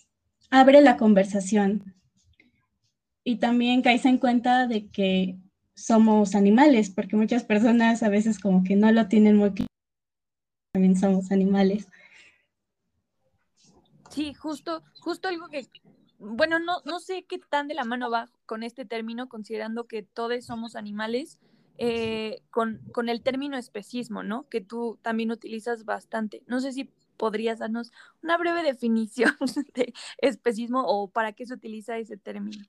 [0.51, 1.95] abre la conversación.
[3.23, 5.39] Y también caes en cuenta de que
[5.75, 9.69] somos animales, porque muchas personas a veces como que no lo tienen muy claro,
[10.73, 11.89] también somos animales.
[14.11, 15.67] Sí, justo, justo algo que
[16.19, 20.03] bueno, no, no sé qué tan de la mano va con este término, considerando que
[20.03, 21.39] todos somos animales,
[21.79, 24.49] eh, con, con, el término especismo, ¿no?
[24.49, 26.43] Que tú también utilizas bastante.
[26.47, 29.35] No sé si podrías darnos una breve definición
[29.75, 32.65] de especismo o para qué se utiliza ese término.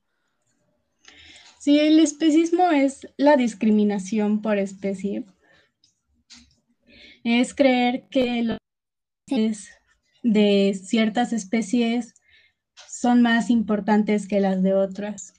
[1.59, 5.23] Sí, el especismo es la discriminación por especie.
[7.23, 8.59] Es creer que los
[10.21, 12.13] de ciertas especies
[12.95, 15.33] son más importantes que las de otras.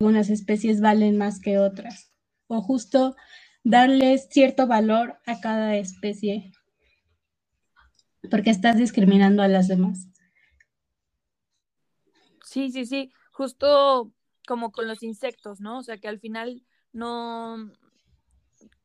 [0.00, 2.12] Algunas especies valen más que otras.
[2.46, 3.16] O justo
[3.64, 6.52] darles cierto valor a cada especie
[8.30, 10.08] porque estás discriminando a las demás.
[12.44, 14.12] Sí, sí, sí, justo
[14.46, 15.78] como con los insectos, ¿no?
[15.78, 17.72] O sea, que al final no,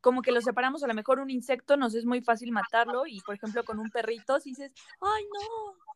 [0.00, 3.20] como que los separamos, a lo mejor un insecto nos es muy fácil matarlo y,
[3.20, 5.88] por ejemplo, con un perrito, si dices, ay, no,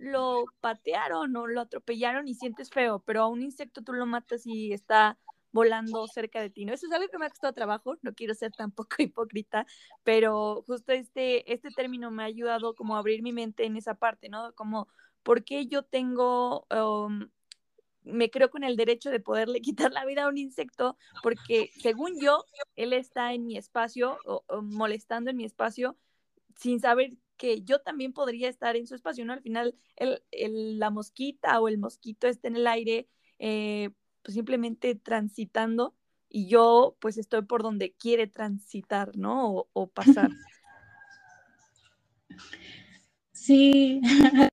[0.00, 4.46] lo patearon o lo atropellaron y sientes feo, pero a un insecto tú lo matas
[4.46, 5.18] y está
[5.52, 6.72] volando cerca de ti, ¿no?
[6.72, 9.66] Eso es algo que me ha costado trabajo, no quiero ser tampoco hipócrita,
[10.02, 13.94] pero justo este, este término me ha ayudado como a abrir mi mente en esa
[13.94, 14.54] parte, ¿no?
[14.54, 14.88] Como,
[15.22, 17.28] ¿por qué yo tengo, um,
[18.02, 19.60] me creo con el derecho de poderle
[19.90, 20.96] quitar la vida a un insecto?
[21.22, 22.44] Porque según yo,
[22.76, 25.96] él está en mi espacio, o molestando en mi espacio,
[26.56, 27.10] sin saber
[27.40, 29.32] que yo también podría estar en su espacio, ¿no?
[29.32, 33.88] Al final, el, la mosquita o el mosquito está en el aire, eh,
[34.22, 35.96] pues simplemente transitando
[36.28, 39.66] y yo pues estoy por donde quiere transitar, ¿no?
[39.72, 40.28] O, pasar.
[43.32, 44.02] Sí,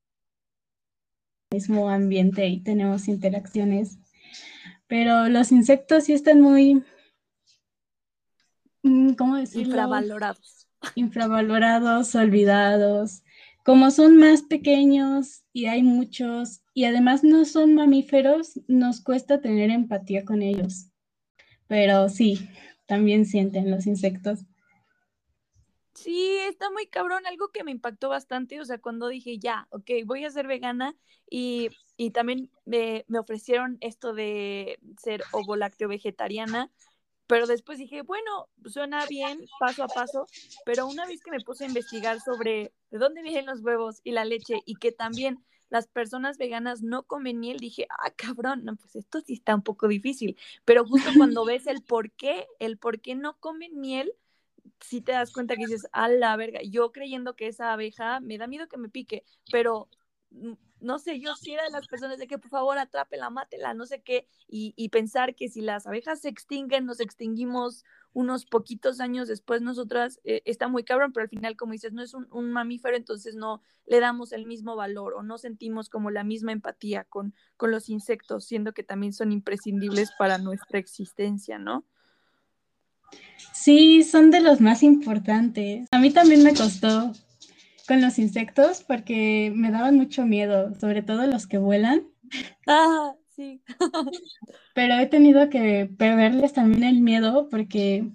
[1.52, 4.00] mismo ambiente y tenemos interacciones,
[4.88, 6.82] pero los insectos sí están muy,
[8.84, 9.68] mm, ¿cómo decirlo?
[9.68, 13.24] Infravalorados infravalorados, olvidados.
[13.64, 19.72] Como son más pequeños y hay muchos y además no son mamíferos, nos cuesta tener
[19.72, 20.88] empatía con ellos.
[21.68, 22.50] Pero sí,
[22.86, 24.46] también sienten los insectos.
[25.94, 29.90] Sí, está muy cabrón, algo que me impactó bastante, o sea, cuando dije, ya, ok,
[30.06, 30.96] voy a ser vegana
[31.28, 35.56] y, y también me, me, ofrecieron esto de ser ovo
[35.90, 36.72] vegetariana,
[37.28, 40.26] pero después dije, bueno, suena bien paso a paso,
[40.66, 44.12] pero una vez que me puse a investigar sobre de dónde vienen los huevos y
[44.12, 48.76] la leche y que también las personas veganas no comen miel, dije, ah, cabrón, no,
[48.78, 50.38] pues esto sí está un poco difícil.
[50.64, 54.14] Pero justo cuando ves el por qué, el por qué no comen miel,
[54.80, 58.38] sí te das cuenta que dices, a la verga, yo creyendo que esa abeja me
[58.38, 59.90] da miedo que me pique, pero
[60.80, 63.86] no sé, yo sí era de las personas de que por favor atrápela, mátela, no
[63.86, 69.28] sé qué, y, pensar que si las abejas se extinguen, nos extinguimos unos poquitos años
[69.28, 72.52] después nosotras, eh, está muy cabrón, pero al final, como dices, no es un, un,
[72.52, 77.04] mamífero, entonces no le damos el mismo valor o no sentimos como la misma empatía
[77.04, 81.86] con, con los insectos, siendo que también son imprescindibles para nuestra existencia, ¿no?
[83.54, 85.88] Sí, son de los más importantes.
[85.92, 87.14] A mí también me costó
[87.88, 92.04] con los insectos porque me daban mucho miedo, sobre todo los que vuelan.
[92.68, 93.62] Ah, sí.
[94.76, 98.10] Pero he tenido que perderles también el miedo porque,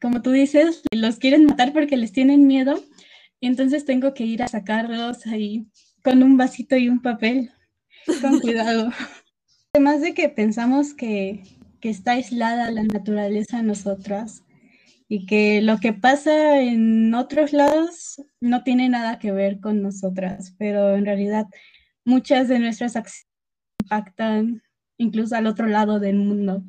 [0.00, 2.80] como tú dices, los quieren matar porque les tienen miedo.
[3.40, 5.66] Y entonces tengo que ir a sacarlos ahí
[6.02, 7.50] con un vasito y un papel,
[8.22, 8.92] con cuidado.
[9.74, 11.42] Además de que pensamos que,
[11.80, 14.44] que está aislada la naturaleza a nosotras,
[15.08, 20.54] y que lo que pasa en otros lados no tiene nada que ver con nosotras,
[20.58, 21.46] pero en realidad
[22.04, 23.28] muchas de nuestras acciones
[23.80, 24.62] impactan
[24.98, 26.62] incluso al otro lado del mundo.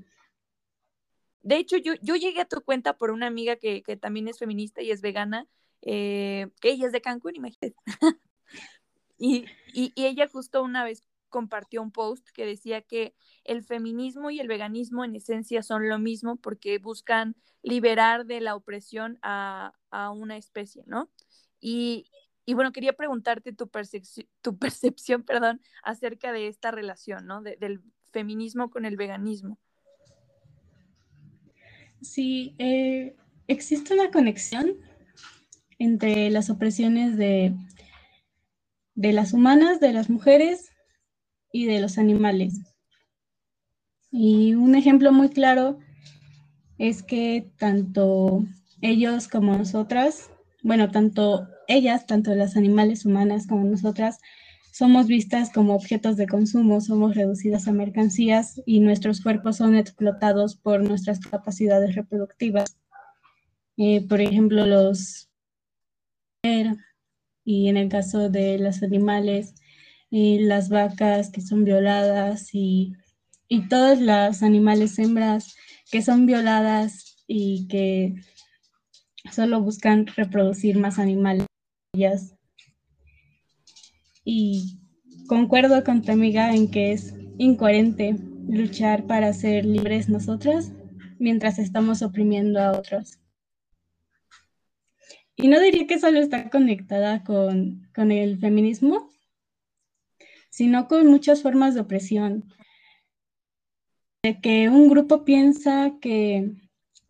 [1.42, 4.38] De hecho, yo, yo llegué a tu cuenta por una amiga que, que también es
[4.38, 5.48] feminista y es vegana,
[5.82, 7.76] eh, que ella es de Cancún, imagínate.
[9.18, 13.14] y, y, y ella justo una vez compartió un post que decía que
[13.44, 18.56] el feminismo y el veganismo en esencia son lo mismo porque buscan liberar de la
[18.56, 21.10] opresión a, a una especie, ¿no?
[21.60, 22.06] Y,
[22.46, 27.42] y, bueno, quería preguntarte tu, percepción, tu percepción perdón, acerca de esta relación, ¿no?
[27.42, 29.60] De, del feminismo con el veganismo.
[32.02, 33.16] Sí, eh,
[33.48, 34.78] existe una conexión
[35.80, 37.56] entre las opresiones de,
[38.96, 40.72] de las humanas, de las mujeres
[41.52, 42.62] y de los animales.
[44.12, 45.80] Y un ejemplo muy claro
[46.78, 48.46] es que tanto
[48.82, 50.30] ellos como nosotras,
[50.64, 54.20] bueno, tanto ellas, tanto las animales humanas como nosotras,
[54.72, 60.56] somos vistas como objetos de consumo, somos reducidas a mercancías y nuestros cuerpos son explotados
[60.56, 62.78] por nuestras capacidades reproductivas.
[63.78, 65.30] Eh, por ejemplo, los...
[67.44, 69.56] Y en el caso de los animales,
[70.10, 72.94] y las vacas que son violadas y,
[73.48, 75.56] y todos los animales hembras
[75.92, 78.16] que son violadas y que
[79.32, 81.46] solo buscan reproducir más animales.
[84.24, 84.80] Y
[85.28, 88.16] concuerdo con tu amiga en que es incoherente
[88.48, 90.72] luchar para ser libres nosotras
[91.20, 93.20] mientras estamos oprimiendo a otros.
[95.36, 99.10] Y no diría que solo está conectada con, con el feminismo,
[100.58, 102.52] sino con muchas formas de opresión.
[104.24, 106.52] De que un grupo piensa que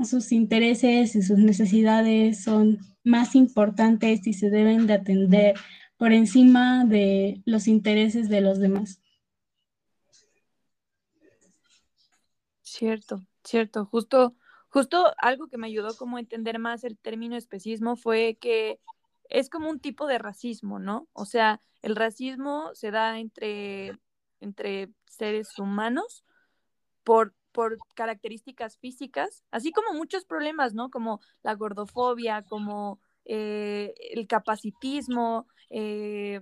[0.04, 5.56] sus intereses y sus necesidades son más importantes y se deben de atender
[5.96, 9.02] por encima de los intereses de los demás.
[12.64, 13.86] Cierto, cierto.
[13.86, 14.36] Justo,
[14.68, 18.82] justo algo que me ayudó como a entender más el término especismo fue que
[19.30, 21.08] es como un tipo de racismo, ¿no?
[21.13, 23.98] O sea, el racismo se da entre,
[24.40, 26.24] entre seres humanos
[27.04, 30.90] por, por características físicas, así como muchos problemas, ¿no?
[30.90, 36.42] Como la gordofobia, como eh, el capacitismo, eh,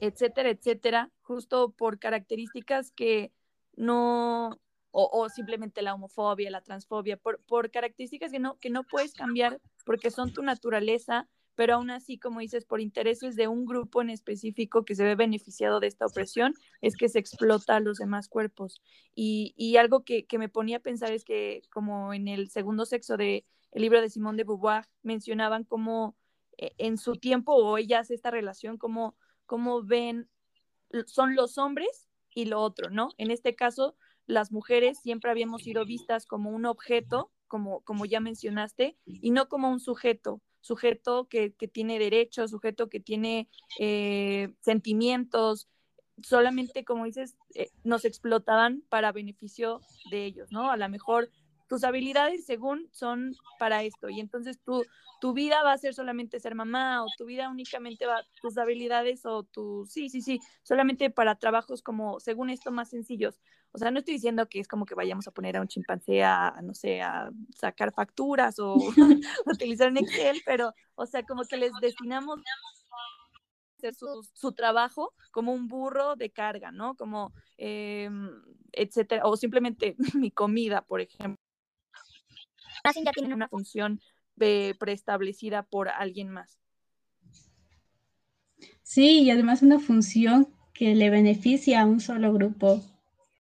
[0.00, 3.32] etcétera, etcétera, justo por características que
[3.74, 8.84] no, o, o, simplemente la homofobia, la transfobia, por, por características que no, que no
[8.84, 13.66] puedes cambiar porque son tu naturaleza pero aún así, como dices, por intereses de un
[13.66, 17.80] grupo en específico que se ve beneficiado de esta opresión, es que se explota a
[17.80, 18.80] los demás cuerpos.
[19.14, 22.86] Y, y algo que, que, me ponía a pensar es que, como en el segundo
[22.86, 26.16] sexo de el libro de Simón de Beauvoir, mencionaban cómo
[26.58, 30.28] eh, en su tiempo, o ellas, esta relación, cómo, cómo ven,
[31.06, 33.10] son los hombres y lo otro, ¿no?
[33.18, 38.20] En este caso, las mujeres siempre habíamos sido vistas como un objeto, como, como ya
[38.20, 43.48] mencionaste, y no como un sujeto sujeto que, que tiene derechos, sujeto que tiene
[43.78, 45.68] eh, sentimientos,
[46.22, 50.70] solamente, como dices, eh, nos explotaban para beneficio de ellos, ¿no?
[50.70, 51.30] A lo mejor
[51.72, 54.84] tus habilidades según son para esto y entonces tu,
[55.22, 59.24] tu vida va a ser solamente ser mamá o tu vida únicamente va tus habilidades
[59.24, 63.40] o tu sí, sí, sí, solamente para trabajos como según esto más sencillos.
[63.70, 66.22] O sea, no estoy diciendo que es como que vayamos a poner a un chimpancé
[66.22, 68.74] a, no sé, a sacar facturas o
[69.46, 72.38] utilizar un Excel, pero, o sea, como que les destinamos
[73.78, 76.96] hacer su, su, trabajo como un burro de carga, ¿no?
[76.96, 78.10] Como, eh,
[78.72, 81.41] etcétera, o simplemente mi comida, por ejemplo
[83.04, 84.00] ya tienen una función
[84.36, 86.58] preestablecida por alguien más.
[88.82, 92.82] Sí, y además una función que le beneficia a un solo grupo.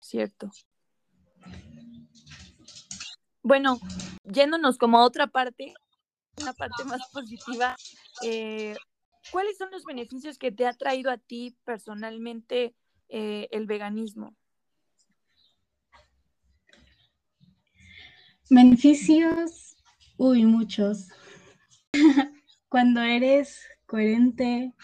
[0.01, 0.51] Cierto.
[3.43, 3.81] Bueno,
[4.25, 5.75] yéndonos como a otra parte,
[6.41, 7.77] una parte más positiva,
[8.23, 8.77] eh,
[9.31, 12.75] ¿cuáles son los beneficios que te ha traído a ti personalmente
[13.09, 14.37] eh, el veganismo?
[18.53, 19.77] Beneficios,
[20.17, 21.07] uy, muchos.
[22.69, 24.75] Cuando eres coherente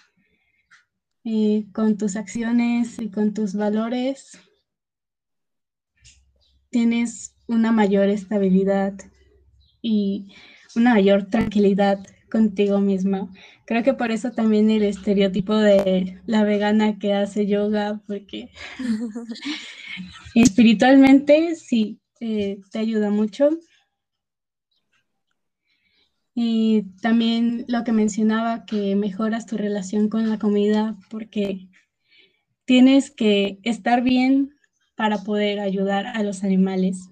[1.25, 4.39] eh, con tus acciones y con tus valores,
[6.71, 8.95] tienes una mayor estabilidad
[9.83, 10.33] y
[10.77, 13.33] una mayor tranquilidad contigo misma.
[13.64, 18.53] Creo que por eso también el estereotipo de la vegana que hace yoga, porque
[20.37, 23.51] espiritualmente sí eh, te ayuda mucho.
[26.35, 31.69] Y también lo que mencionaba, que mejoras tu relación con la comida porque
[32.67, 34.55] tienes que estar bien
[34.97, 37.09] para poder ayudar a los animales.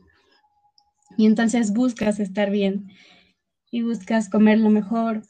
[1.17, 2.91] Y entonces buscas estar bien
[3.71, 5.23] y buscas comer lo mejor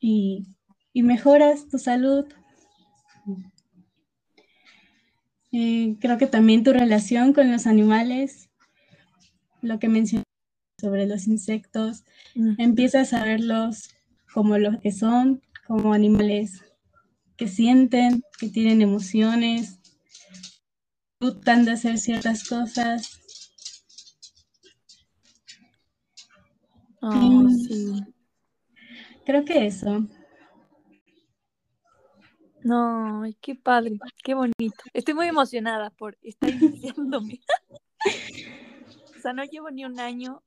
[0.00, 0.46] y,
[0.94, 2.26] mejoras tu salud.
[5.52, 8.47] Eh, creo que también tu relación con los animales,
[9.62, 10.24] lo que mencioné
[10.80, 12.04] sobre los insectos,
[12.56, 13.90] empiezas a verlos
[14.32, 16.64] como lo que son, como animales
[17.36, 19.78] que sienten, que tienen emociones,
[21.20, 23.18] disfrutan de hacer ciertas cosas
[27.68, 28.00] sí.
[29.24, 30.06] Creo que eso.
[32.64, 34.82] No, qué padre, qué bonito.
[34.92, 37.40] Estoy muy emocionada por estar iniciándome.
[39.32, 40.42] no llevo ni un año,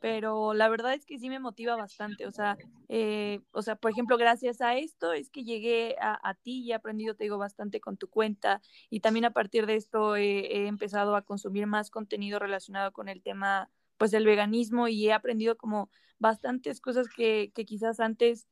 [0.00, 2.26] pero la verdad es que sí me motiva bastante.
[2.26, 2.56] O sea,
[2.88, 6.74] eh, o sea, por ejemplo, gracias a esto es que llegué a, ti y he
[6.74, 8.60] aprendido, te digo, bastante con tu cuenta.
[8.90, 13.22] Y también a partir de esto he empezado a consumir más contenido relacionado con el
[13.22, 13.70] tema
[14.02, 15.88] pues el veganismo y he aprendido como
[16.18, 18.48] bastantes cosas que, quizás antes,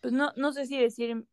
[0.00, 1.26] pues no, no sé si decir,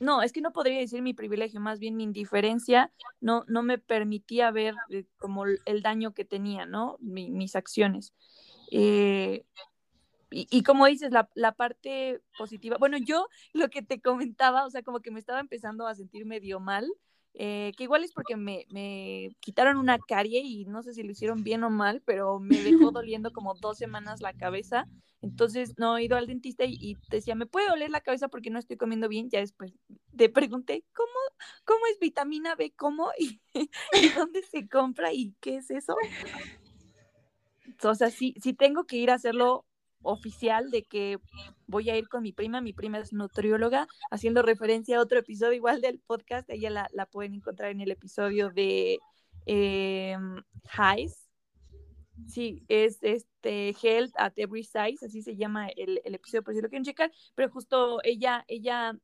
[0.00, 3.78] no, es que no podría decir mi privilegio, más bien mi indiferencia no, no me
[3.78, 6.96] permitía ver eh, como el daño que tenía, ¿no?
[7.00, 8.14] mis acciones.
[8.70, 9.44] Eh,
[10.30, 14.70] y, y, como dices, la, la, parte positiva, bueno, yo lo que te comentaba, o
[14.70, 16.90] sea, como que me estaba empezando a sentir medio mal,
[17.38, 18.64] eh, que igual es porque me,
[19.40, 22.90] quitaron una carie y no sé si lo hicieron bien o mal, pero me dejó
[22.92, 24.88] doliendo como dos semanas la cabeza.
[25.20, 28.58] Entonces no he ido al dentista y, decía, ¿me puede doler la cabeza porque no
[28.58, 29.28] estoy comiendo bien?
[29.28, 29.74] Ya después
[30.16, 32.72] te pregunté, ¿cómo, cómo es vitamina B?
[32.74, 33.10] ¿Cómo?
[33.18, 33.38] ¿Y,
[33.92, 35.12] ¿Y, dónde se compra?
[35.12, 35.94] ¿Y qué es eso?
[37.82, 39.65] O sea, sí, sí tengo que ir a hacerlo
[40.06, 41.18] oficial de que
[41.66, 45.52] voy a ir con mi prima, mi prima es nutrióloga, haciendo referencia a otro episodio
[45.54, 48.98] igual del podcast, ella la, pueden encontrar en el episodio de
[49.46, 50.16] eh,
[50.76, 51.22] Highs.
[52.26, 56.62] Sí, es este Health at Every Size, así se llama el, el, episodio, por si
[56.62, 58.98] lo quieren checar, pero justo ella, ella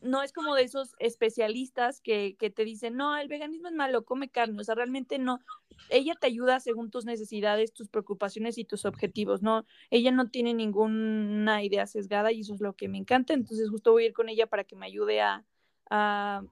[0.00, 4.04] no es como de esos especialistas que, que, te dicen, no, el veganismo es malo,
[4.04, 5.40] come carne, o sea, realmente no.
[5.88, 9.64] Ella te ayuda según tus necesidades, tus preocupaciones y tus objetivos, ¿no?
[9.90, 13.92] Ella no tiene ninguna idea sesgada y eso es lo que me encanta, entonces justo
[13.92, 15.44] voy a ir con ella para que me ayude a,
[15.90, 16.42] a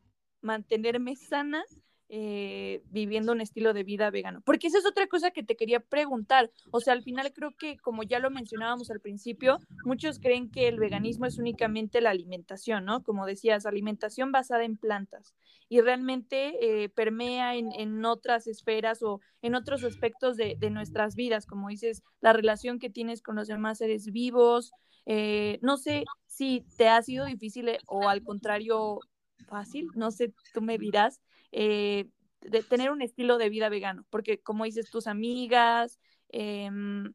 [0.41, 1.65] mantenerme sana
[2.11, 4.41] eh, viviendo un estilo de vida vegano.
[4.43, 6.51] Porque esa es otra cosa que te quería preguntar.
[6.71, 10.69] O sea, al final creo que, como ya lo mencionábamos al principio, muchos creen que
[10.69, 13.03] el veganismo es únicamente la alimentación, ¿no?
[13.03, 15.35] Como decías, alimentación basada en plantas.
[15.69, 21.69] Y realmente eh, permea en, otras esferas o en otros aspectos de, nuestras vidas, como
[21.69, 24.73] dices, la relación que tienes con los demás seres vivos.
[25.05, 29.01] Eh, no sé si te ha sido difícil o al contrario
[29.47, 31.21] fácil, no sé, tú me dirás,
[31.53, 32.09] eh,
[32.41, 37.13] de tener un estilo de vida vegano, porque como dices, tus amigas, em,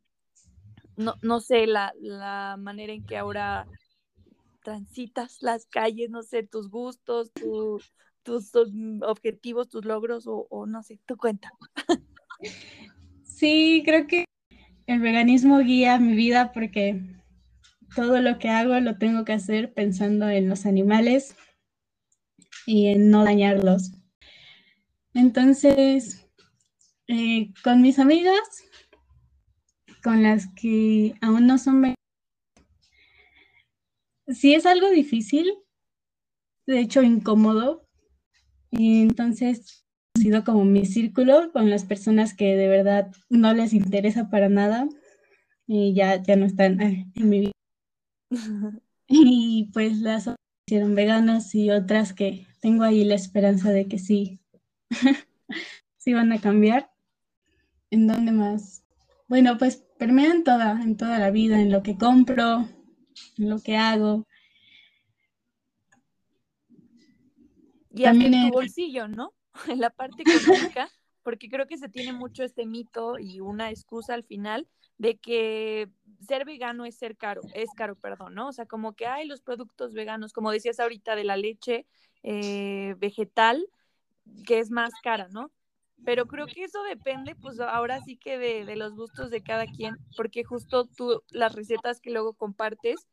[0.96, 3.68] no, no, sé, la, la, manera en que ahora
[4.64, 8.52] transitas las calles, no sé, tus gustos, tus
[9.02, 11.52] objetivos, tus logros, o, o no sé, tu cuenta.
[13.24, 14.26] Sí, creo que
[14.88, 17.02] el veganismo guía mi vida porque
[17.96, 21.36] todo lo que hago lo tengo que hacer pensando en los animales
[22.66, 23.92] y en no dañarlos.
[25.14, 26.28] Entonces,
[27.08, 28.66] eh, con mis amigas,
[30.04, 31.96] con las que aún no son
[34.28, 35.54] sí es algo difícil,
[36.66, 37.88] de hecho incómodo,
[38.72, 39.86] y entonces
[40.16, 44.50] ha sido como mi círculo con las personas que de verdad no les interesa para
[44.50, 44.88] nada
[45.68, 47.52] y ya, ya no están en mi vida.
[49.08, 50.30] y pues las
[50.68, 54.40] hicieron veganas y otras que tengo ahí la esperanza de que sí,
[55.98, 56.92] sí van a cambiar.
[57.92, 58.84] ¿En dónde más?
[59.28, 62.68] Bueno, pues permean toda, en toda la vida, en lo que compro,
[63.38, 64.26] en lo que hago.
[67.92, 69.34] Y También en tu bolsillo, ¿no?
[69.68, 70.90] En la parte económica,
[71.22, 74.68] porque creo que se tiene mucho este mito y una excusa al final
[74.98, 75.90] de que
[76.20, 78.48] ser vegano es ser caro, es caro, perdón, ¿no?
[78.48, 81.86] O sea, como que hay los productos veganos, como decías ahorita de la leche
[82.24, 83.68] eh, vegetal,
[84.46, 85.52] que es más cara, ¿no?
[86.06, 89.66] Pero creo que eso depende, pues ahora sí que de, de, los gustos de cada
[89.66, 93.08] quien, porque justo tú, las recetas que luego compartes,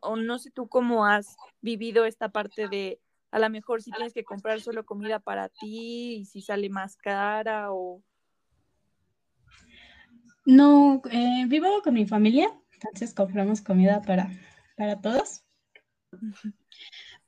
[0.00, 3.00] o no sé tú cómo has vivido esta parte de,
[3.30, 6.96] a lo mejor si tienes que comprar solo comida para ti y si sale más
[6.96, 8.02] cara o...
[10.44, 14.30] No, eh, vivo con mi familia, entonces compramos comida para,
[14.76, 15.42] para todos.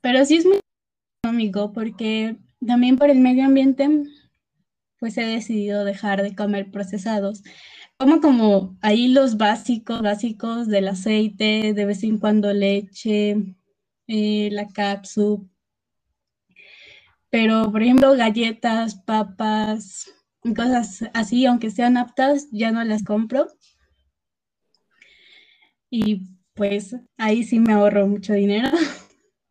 [0.01, 0.59] Pero sí es muy
[1.23, 3.89] económico porque también por el medio ambiente,
[4.99, 7.43] pues he decidido dejar de comer procesados.
[7.97, 13.55] Como como ahí los básicos, básicos del aceite, de vez en cuando leche,
[14.07, 15.43] eh, la cápsula,
[17.31, 20.11] pero por ejemplo galletas, papas,
[20.55, 23.47] cosas así, aunque sean aptas, ya no las compro.
[25.89, 28.69] Y pues ahí sí me ahorro mucho dinero.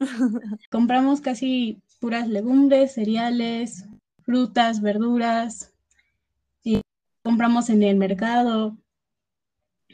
[0.70, 3.84] Compramos casi puras legumbres, cereales,
[4.22, 5.74] frutas, verduras.
[6.64, 6.80] Y
[7.22, 8.76] compramos en el mercado.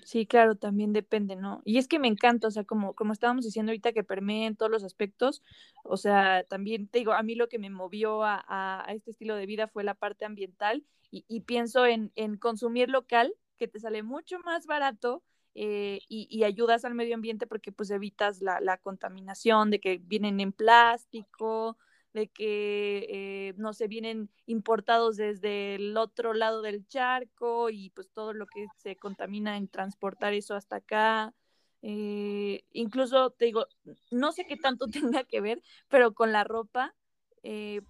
[0.04, 1.62] Sí, claro, también depende, ¿no?
[1.64, 4.54] Y es que me encanta, o sea, como, como estábamos diciendo ahorita que permea en
[4.54, 5.42] todos los aspectos,
[5.82, 9.34] o sea, también te digo, a mí lo que me movió a, a, este estilo
[9.34, 13.80] de vida fue la parte ambiental y, y pienso en, en, consumir local, que te
[13.80, 18.60] sale mucho más barato eh, y, y, ayudas al medio ambiente porque pues evitas la,
[18.60, 21.78] la contaminación de que vienen en plástico,
[22.16, 28.10] de que, eh, no se vienen importados desde el otro lado del charco y pues
[28.10, 31.34] todo lo que se contamina en transportar eso hasta acá.
[31.82, 33.66] Eh, incluso te digo,
[34.10, 36.94] no sé qué tanto tenga que ver, pero con la ropa,
[37.42, 37.82] eh,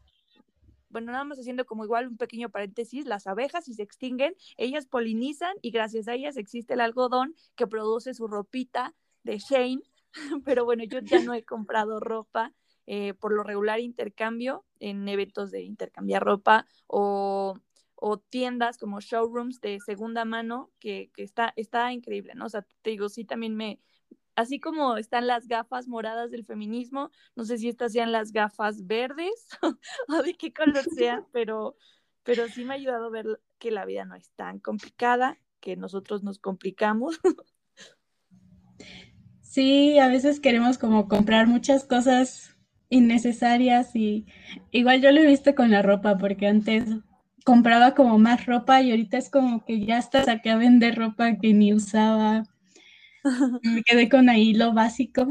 [0.89, 4.87] bueno, nada más haciendo como igual un pequeño paréntesis, las abejas si se extinguen, ellas
[4.87, 9.83] polinizan y gracias a ellas existe el algodón que produce su ropita de Shane,
[10.45, 12.53] pero bueno, yo ya no he comprado ropa
[12.87, 17.59] eh, por lo regular intercambio en eventos de intercambiar ropa o,
[17.95, 22.47] o tiendas como showrooms de segunda mano, que, que, está, está increíble, ¿no?
[22.47, 23.81] O sea, te digo, sí, también me,
[24.37, 28.87] así como están las gafas moradas del feminismo, no sé si estas sean las gafas
[28.87, 29.49] verdes
[30.09, 31.77] o de qué color sean, pero,
[32.23, 35.77] pero sí me ha ayudado a ver que la vida no es tan complicada, que
[35.77, 37.19] nosotros nos complicamos.
[39.43, 42.56] Sí, a veces queremos como comprar muchas cosas
[42.89, 44.27] innecesarias y
[44.71, 46.85] igual yo lo he visto con la ropa porque antes
[47.45, 51.37] compraba como más ropa y ahorita es como que ya hasta saqué a vender ropa
[51.37, 52.45] que ni usaba.
[53.63, 55.29] Me quedé con ahí lo básico.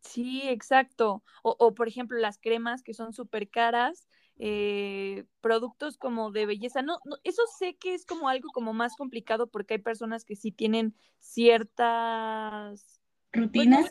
[0.00, 1.22] Sí, exacto.
[1.42, 6.82] O, o por ejemplo las cremas que son súper caras, eh, productos como de belleza.
[6.82, 10.36] No, no, eso sé que es como algo como más complicado porque hay personas que
[10.36, 13.00] sí tienen ciertas
[13.32, 13.90] pues, rutinas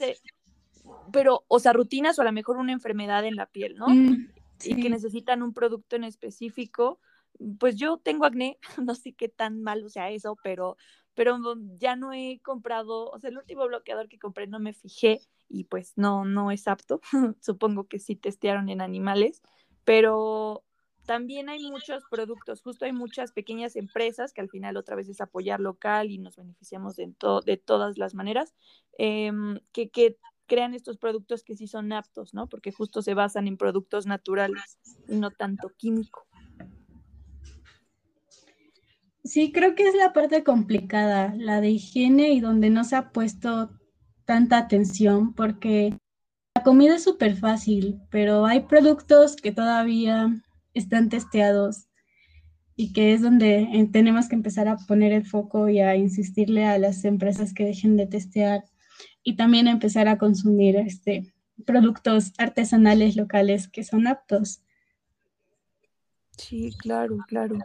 [1.11, 3.87] pero, o sea, rutinas o a lo mejor una enfermedad en la piel, ¿no?
[3.87, 4.29] Mm,
[4.63, 6.99] y que necesitan un producto en específico.
[7.59, 10.77] Pues yo tengo acné, no sé qué tan malo sea eso, pero,
[11.13, 11.37] pero
[11.77, 15.65] ya no he comprado, o sea, el último bloqueador que compré no me fijé y
[15.65, 17.01] pues no, no es apto.
[17.41, 19.41] Supongo que sí testearon en animales,
[19.83, 20.63] pero
[21.05, 25.21] también hay muchos productos, justo hay muchas pequeñas empresas que al final otra vez es
[25.21, 27.13] apoyar local y nos beneficiamos de,
[27.45, 28.55] de todas las maneras,
[28.97, 30.17] em, que, que
[30.47, 32.47] crean estos productos que sí son aptos, ¿no?
[32.47, 36.27] Porque justo se basan en productos naturales y no tanto químico.
[39.23, 43.11] Sí, creo que es la parte complicada, la de higiene y donde no se ha
[43.11, 43.71] puesto
[44.25, 45.97] tanta atención porque
[46.55, 50.29] la comida es súper fácil, pero hay productos que todavía
[50.75, 51.87] están testeados
[52.75, 56.65] y que es donde eh, tenemos que empezar a poner el foco y a insistirle
[56.65, 58.63] a las empresas que dejen de testear
[59.23, 61.33] y también empezar a consumir este,
[61.65, 64.61] productos artesanales locales que son aptos.
[66.37, 67.57] Sí, claro, claro.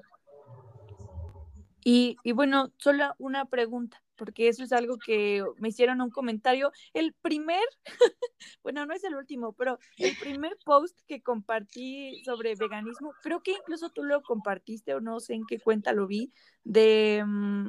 [1.83, 6.73] Y, y, bueno, solo una pregunta, porque eso es algo que me hicieron un comentario.
[6.93, 7.65] El primer,
[8.63, 13.53] bueno, no es el último, pero el primer post que compartí sobre veganismo, creo que
[13.53, 16.33] incluso tú lo compartiste o no sé en qué cuenta lo vi,
[16.65, 17.69] de, mm,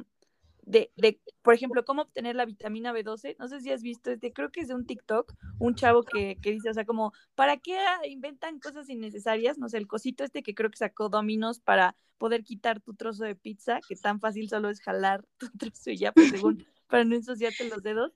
[0.62, 3.36] de, de, por ejemplo, cómo obtener la vitamina B12.
[3.38, 6.38] No sé si has visto, este, creo que es de un TikTok, un chavo que,
[6.40, 9.58] que dice, o sea, como, ¿para qué inventan cosas innecesarias?
[9.58, 13.24] No sé, el cosito este que creo que sacó Dominos para poder quitar tu trozo
[13.24, 17.04] de pizza, que tan fácil solo es jalar tu trozo y ya, pues según, para
[17.04, 18.12] no ensuciarte los dedos.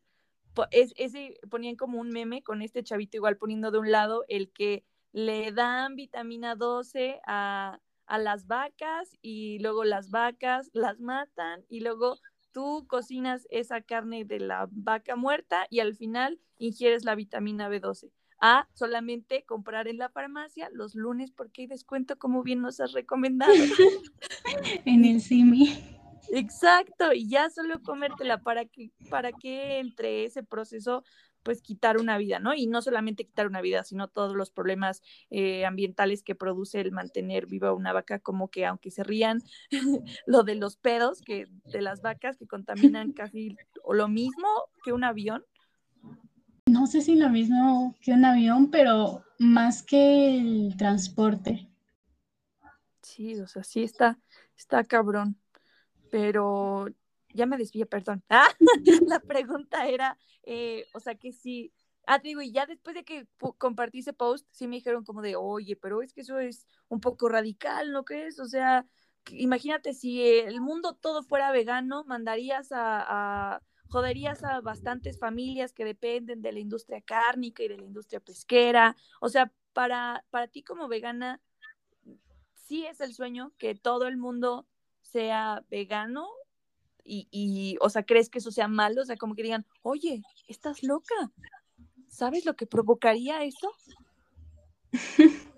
[0.71, 4.51] Es, ese ponían como un meme con este chavito igual poniendo de un lado el
[4.51, 11.67] que le dan vitamina 12 a, a las vacas y luego las vacas las matan
[11.69, 12.21] y luego
[12.57, 18.11] tú cocinas esa carne de la vaca muerta y al final ingieres la vitamina B12.
[18.41, 22.93] A solamente comprar en la farmacia los lunes porque hay descuento como bien nos has
[22.93, 23.53] recomendado.
[24.87, 25.99] en el CIMI.
[26.33, 31.05] Exacto, y ya solo comértela para que, para que entre ese proceso
[31.47, 32.55] pues quitar una vida, ¿no?
[32.55, 36.91] Y no solamente quitar una vida, sino todos los problemas eh, ambientales que produce el
[36.91, 39.45] mantener viva una vaca, como que aunque se rían,
[40.27, 44.49] lo de los pedos que de las vacas que contaminan casi o lo mismo
[44.83, 45.45] que un avión.
[46.67, 51.69] No sé si lo mismo que un avión, pero más que el transporte.
[53.03, 54.19] Sí, o sea, sí está,
[54.57, 55.37] está cabrón.
[56.11, 56.89] Pero
[57.37, 58.25] ya me desvié, perdón.
[58.29, 58.49] Ah,
[59.07, 61.73] la pregunta era, eh, o sea, que si,
[62.07, 63.27] ah, digo, y ya después de que
[63.59, 67.01] compartí ese post, sí me dijeron como de, oye, pero es que eso es un
[67.01, 68.41] poco radical, ¿no crees?
[68.41, 68.87] O sea,
[69.31, 75.85] imagínate si el mundo todo fuera vegano, mandarías a, a joderías a bastantes familias que
[75.85, 78.97] dependen de la industria cárnica y de la industria pesquera.
[79.21, 81.41] O sea, para, para ti como vegana,
[82.55, 84.67] sí es el sueño que todo el mundo
[85.03, 86.29] sea vegano
[87.07, 89.03] y, o sea, ¿crees que eso sea malo?
[89.03, 91.15] O sea, como que digan, oye, estás loca.
[92.09, 93.71] ¿Sabes lo que provocaría eso?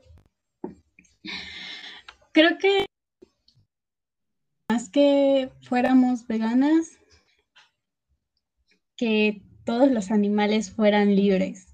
[2.33, 2.87] Creo que
[4.71, 6.99] más que fuéramos veganas,
[8.97, 11.69] que todos los animales fueran libres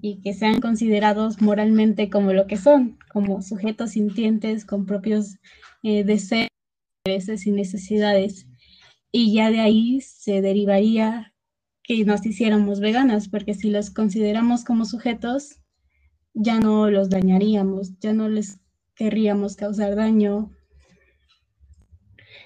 [0.00, 5.36] y que sean considerados moralmente como lo que son, como sujetos sintientes con propios
[5.82, 6.48] eh, deseos,
[7.04, 8.46] intereses y necesidades
[9.12, 11.34] y ya de ahí se derivaría
[11.84, 15.60] que nos hiciéramos veganas, porque si los consideramos como sujetos,
[16.32, 18.58] ya no los dañaríamos, ya no les
[18.94, 20.50] querríamos causar daño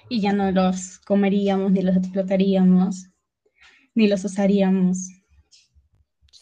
[0.09, 3.09] y ya no los comeríamos, ni los explotaríamos,
[3.95, 5.16] ni los usaríamos.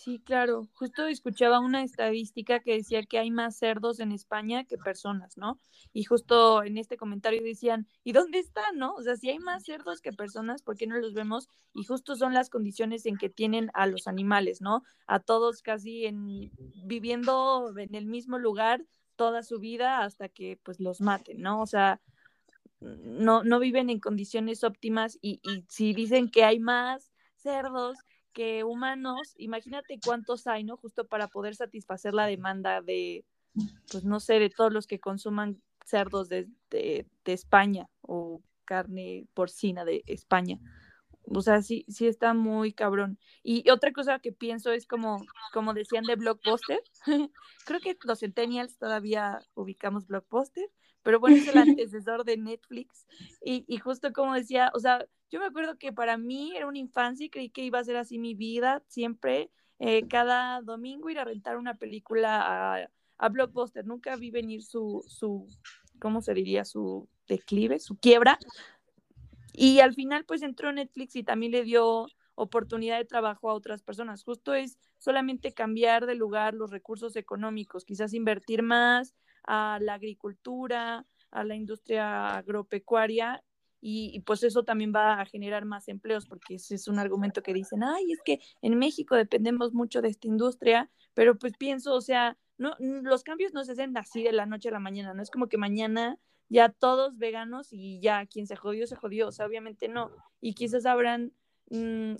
[0.05, 0.69] Sí, claro.
[0.75, 5.59] Justo escuchaba una estadística que decía que hay más cerdos en España que personas, ¿no?
[5.93, 8.93] Y justo en este comentario decían, ¿y dónde están, no?
[8.93, 11.49] O sea, si hay más cerdos que personas, ¿por qué no los vemos?
[11.73, 14.83] Y justo son las condiciones en que tienen a los animales, ¿no?
[15.07, 16.51] A todos casi en
[16.85, 18.85] viviendo en el mismo lugar
[19.15, 21.63] toda su vida hasta que pues los maten, ¿no?
[21.63, 21.99] O sea,
[22.79, 27.97] no, no viven en condiciones óptimas y, y si dicen que hay más cerdos
[28.35, 30.75] que humanos, imagínate cuántos hay, ¿no?
[30.75, 33.23] Justo para poder satisfacer la demanda de,
[33.89, 39.85] pues no sé, de todos los que consuman cerdos de, de, España o carne porcina
[39.85, 40.59] de España.
[41.27, 43.19] O sea, sí, sí está muy cabrón.
[43.43, 45.23] Y otra cosa que pienso es como,
[45.53, 46.81] como decían de Blockbuster.
[47.65, 50.69] Creo que los Centennials todavía ubicamos Blockbuster,
[51.03, 53.05] pero bueno, es el antecesor de Netflix.
[53.43, 56.77] Y, y justo como decía, o sea, yo me acuerdo que para mí era una
[56.77, 59.49] infancia y creí que iba a ser así mi vida, siempre,
[59.79, 63.85] eh, cada domingo ir a rentar una película a, a, Blockbuster.
[63.85, 65.47] Nunca vi venir su, su,
[65.99, 66.63] ¿cómo se diría?
[66.63, 68.37] Su declive, su quiebra.
[69.57, 73.81] Y al final pues entró Netflix y también le dio oportunidad de trabajo a otras
[73.81, 74.23] personas.
[74.23, 81.05] Justo es solamente cambiar de lugar los recursos económicos, quizás invertir más a la agricultura,
[81.31, 83.43] a la industria agropecuaria
[83.87, 87.53] y, pues eso también va a generar más empleos, porque ese es un argumento que
[87.53, 92.01] dicen, ay, es que en México dependemos mucho de esta industria, pero pues pienso, o
[92.01, 95.21] sea, no, los cambios no se hacen así de la noche a la mañana, no
[95.21, 96.17] es como que mañana
[96.49, 100.53] ya todos veganos y ya quien se jodió, se jodió, o sea, obviamente no, y
[100.53, 101.33] quizás habrán
[101.69, 102.15] mm,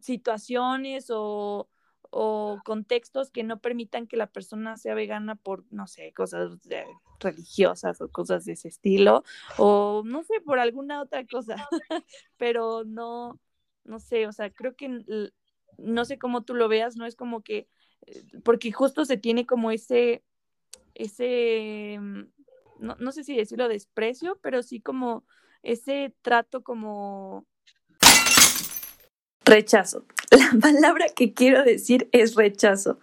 [0.00, 1.68] situaciones o,
[2.10, 6.84] o contextos que no permitan que la persona sea vegana por, no sé, cosas de,
[7.20, 9.24] religiosas o cosas de ese estilo,
[9.56, 11.56] o no sé, por alguna otra cosa,
[12.36, 13.38] pero no,
[13.84, 15.04] no sé, o sea, creo que
[15.78, 17.68] no sé cómo tú lo veas, no es como que,
[18.06, 20.24] eh, porque justo se tiene como ese,
[20.94, 22.22] ese, mm,
[22.78, 25.24] no, no sé si decirlo desprecio, pero sí como
[25.62, 27.46] ese trato como
[29.44, 30.04] rechazo.
[30.30, 32.98] La palabra que quiero decir es rechazo.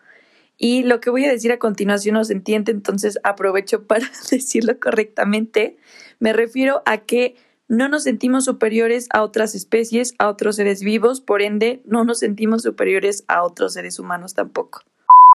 [0.57, 4.79] Y lo que voy a decir a continuación no se entiende, entonces aprovecho para decirlo
[4.79, 5.77] correctamente.
[6.19, 7.35] Me refiero a que
[7.67, 12.19] no nos sentimos superiores a otras especies, a otros seres vivos, por ende, no nos
[12.19, 14.81] sentimos superiores a otros seres humanos tampoco.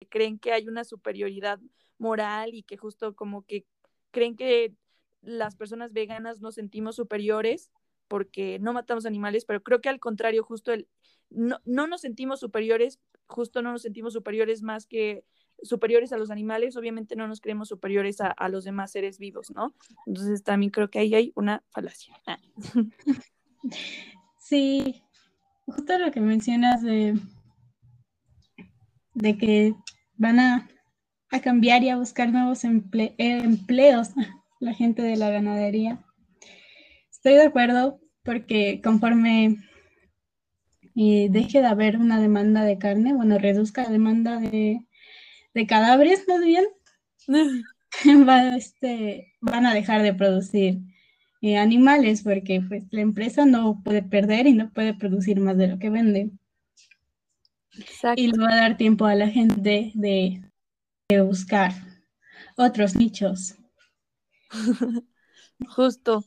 [0.10, 1.60] Creen que hay una superioridad
[1.98, 3.66] moral y que justo como que
[4.12, 4.74] creen que
[5.22, 7.72] las personas veganas nos sentimos superiores
[8.08, 10.88] porque no matamos animales, pero creo que al contrario, justo el
[11.30, 15.26] no, no nos sentimos superiores, justo no nos sentimos superiores más que
[15.64, 19.74] superiores a los animales, obviamente no nos creemos superiores a, los demás seres vivos, ¿no?
[20.06, 22.16] Entonces también creo que ahí hay una falacia.
[24.40, 25.04] Sí,
[25.66, 27.20] justo lo que mencionas de,
[29.14, 29.76] de que
[30.16, 30.70] van a,
[31.42, 34.10] cambiar y a buscar nuevos empleos
[34.60, 36.04] la gente de la ganadería.
[37.12, 39.58] Estoy de acuerdo porque conforme
[40.96, 44.86] eh, deje de haber una demanda de carne, bueno, reduzca la demanda de,
[45.54, 46.66] de cadáveres más bien,
[48.56, 50.80] este, van a dejar de producir
[51.42, 55.68] eh, animales porque pues, la empresa no puede perder y no puede producir más de
[55.68, 56.32] lo que vende.
[58.16, 60.42] Y le va a dar tiempo a la gente de,
[61.16, 61.72] buscar
[62.58, 63.56] otros nichos.
[65.76, 66.26] Justo.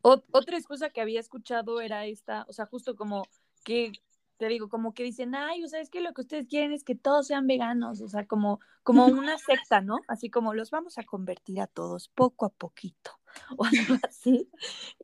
[0.00, 3.24] otra excusa que había escuchado era esta, o sea, justo como
[3.62, 3.92] que
[4.38, 6.84] te digo, como que dicen, ay, o sea, es que lo que ustedes quieren es
[6.84, 9.98] que todos sean veganos, o sea, como, como una secta, ¿no?
[10.08, 13.10] Así como los vamos a convertir a todos poco a poquito,
[13.58, 14.48] o algo así.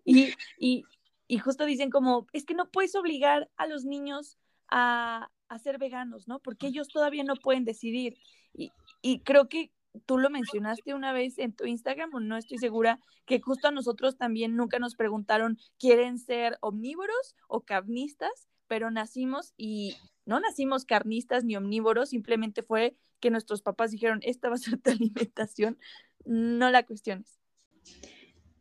[0.04, 0.84] Y, y,
[1.28, 4.38] y justo dicen como, es que no puedes obligar a los niños
[4.68, 6.38] a, a ser veganos, ¿no?
[6.40, 8.18] Porque ellos todavía no pueden decidir.
[8.54, 8.72] Y,
[9.02, 9.70] y creo que
[10.06, 13.72] tú lo mencionaste una vez en tu Instagram, o no estoy segura, que justo a
[13.72, 18.48] nosotros también nunca nos preguntaron, ¿quieren ser omnívoros o carnistas?
[18.72, 24.48] pero nacimos y no nacimos carnistas ni omnívoros, simplemente fue que nuestros papás dijeron, esta
[24.48, 25.76] va a ser tu alimentación,
[26.24, 27.38] no la cuestiones.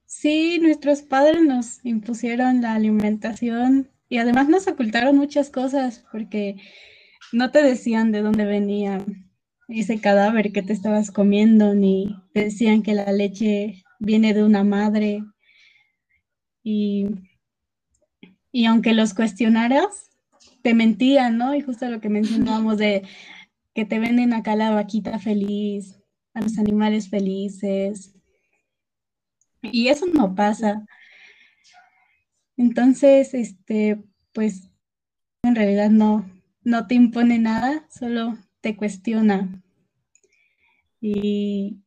[0.05, 6.57] Sí, nuestros padres nos impusieron la alimentación y además nos ocultaron muchas cosas porque
[7.31, 9.05] no te decían de dónde venía
[9.80, 14.63] ese cadáver que te estabas comiendo, ni te decían que la leche viene de una
[14.63, 15.24] madre.
[16.63, 17.07] Y
[18.51, 20.09] y aunque los cuestionaras,
[20.61, 21.55] te mentían, ¿no?
[21.55, 23.03] Y justo lo que mencionábamos de
[23.74, 25.97] que te venden acá la vaquita feliz,
[26.34, 28.13] a los animales felices.
[29.61, 30.86] Y eso no pasa.
[32.57, 34.03] Entonces, este,
[34.34, 34.69] pues
[35.43, 36.30] en realidad no,
[36.63, 39.61] no te impone nada, solo te cuestiona.
[41.01, 41.83] Y,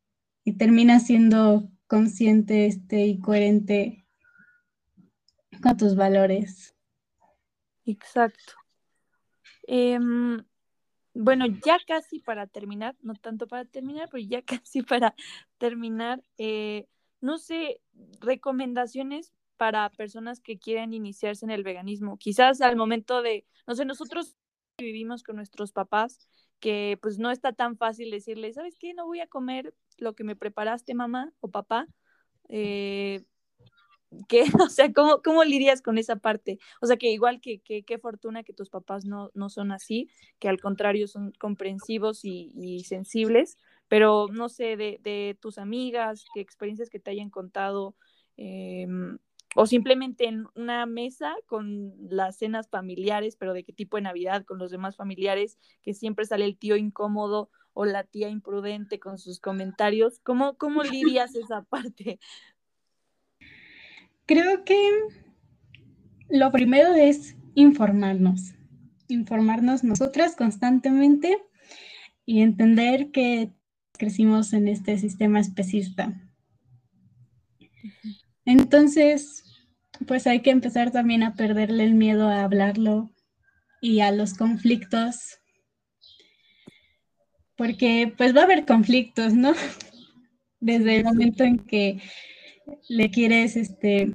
[0.59, 4.05] termina siendo consciente este, y coherente
[5.63, 6.77] con tus valores.
[7.87, 8.55] Exacto.
[9.67, 10.45] Em,
[11.15, 15.15] bueno, ya casi para terminar, no tanto para terminar, pero ya casi para
[15.59, 16.87] terminar, eh,
[17.21, 17.81] no sé,
[18.21, 22.19] recomendaciones para personas que quieran iniciarse en el veganismo.
[22.19, 24.37] Quizás al momento de, no sé, nosotros
[24.77, 26.19] vivimos con nuestros papás,
[26.65, 28.95] que pues no está tan fácil decirles, ¿sabes qué?
[28.95, 31.87] No voy a comer lo que me preparaste mamá o papá.
[32.49, 33.23] Eh,
[34.29, 34.45] ¿qué?
[34.67, 36.59] O sea, ¿cómo, ¿cómo lidias con esa parte?
[36.81, 40.09] O sea, que igual que qué fortuna que tus papás no, no son así,
[40.39, 46.89] que al contrario son comprensivos y, sensibles, pero no sé, de, tus amigas, qué experiencias
[46.89, 47.95] que te hayan contado,
[48.39, 48.87] eh,
[49.55, 54.45] o simplemente en una mesa con las cenas familiares, pero de qué tipo de Navidad,
[54.45, 59.19] con los demás familiares, que siempre sale el tío incómodo o la tía imprudente con
[59.19, 62.19] sus comentarios, ¿cómo, cómo lidias esa parte?
[64.27, 64.91] Creo que
[66.29, 68.55] lo primero es informarnos,
[69.09, 71.39] informarnos nosotras constantemente
[72.25, 73.53] y entender que
[73.93, 76.21] crecimos en este sistema especista.
[78.45, 79.44] Entonces,
[80.07, 83.11] pues hay que empezar también a perderle el miedo a hablarlo
[83.81, 85.39] y a los conflictos,
[87.57, 89.53] porque pues va a haber conflictos, ¿no?
[90.61, 92.01] Desde el momento en que
[92.89, 94.15] le quieres este,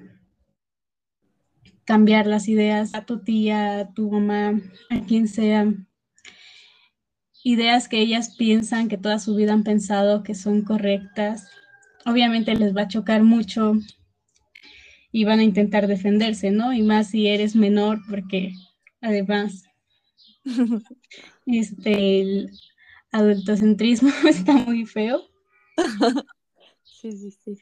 [1.85, 4.59] cambiar las ideas a tu tía, a tu mamá,
[4.89, 5.71] a quien sea,
[7.43, 11.49] ideas que ellas piensan, que toda su vida han pensado que son correctas,
[12.05, 13.73] obviamente les va a chocar mucho
[15.11, 16.73] y van a intentar defenderse, ¿no?
[16.73, 18.53] Y más si eres menor, porque
[19.01, 19.63] además
[21.45, 22.51] este, el
[23.11, 25.21] adultocentrismo está muy feo.
[26.83, 27.57] Sí, sí, sí.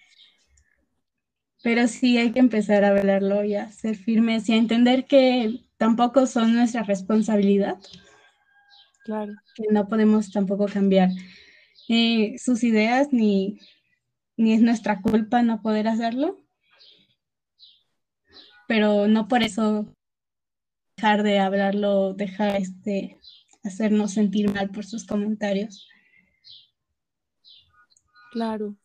[1.63, 5.61] Pero sí hay que empezar a hablarlo y a ser firmes y a entender que
[5.77, 7.77] tampoco son nuestra responsabilidad.
[9.03, 9.33] Claro.
[9.55, 11.09] Que no podemos tampoco cambiar
[11.89, 13.59] eh, sus ideas ni,
[14.35, 16.46] ni es nuestra culpa no poder hacerlo.
[18.67, 19.85] Pero no por eso
[20.97, 23.17] dejar de hablarlo, dejar este,
[23.63, 25.87] hacernos sentir mal por sus comentarios.
[28.31, 28.75] Claro.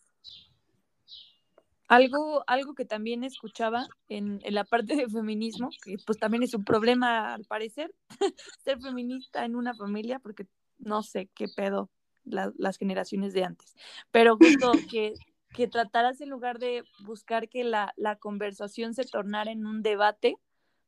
[1.89, 6.64] Algo, algo que también escuchaba en, la parte de feminismo, que pues también es un
[6.64, 7.95] problema al parecer,
[8.64, 10.47] ser feminista en una familia, porque
[10.78, 11.91] no sé qué pedo
[12.24, 13.74] las generaciones de antes,
[14.11, 15.14] pero justo que,
[15.53, 20.36] que trataras en lugar de buscar que la, la conversación se tornara en un debate,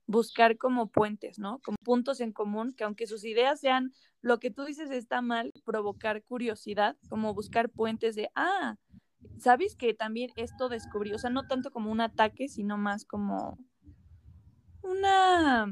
[0.07, 1.61] buscar como puentes, ¿no?
[1.61, 5.53] Como puntos en común, que aunque sus ideas sean lo que tú dices está mal,
[5.65, 8.77] provocar curiosidad, como buscar puentes de, ah,
[9.39, 11.13] ¿sabes que también esto descubrí?
[11.13, 13.59] O sea, no tanto como un ataque, sino más como
[14.83, 15.67] una,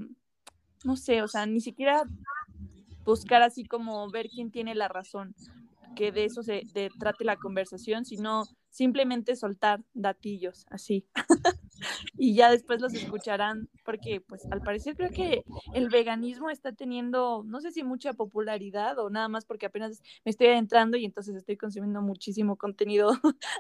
[0.85, 2.03] no sé, o sea, ni siquiera
[3.05, 5.35] buscar así como ver quién tiene la razón,
[5.97, 6.63] que de eso se
[6.99, 11.07] trate la conversación, sino simplemente soltar datillos, así.
[12.19, 15.45] y ya después los escucharán, porque pues al parecer creo que
[15.75, 20.31] el veganismo está teniendo, no sé si mucha popularidad o nada más porque apenas me
[20.31, 23.13] estoy adentrando y entonces estoy consumiendo muchísimo contenido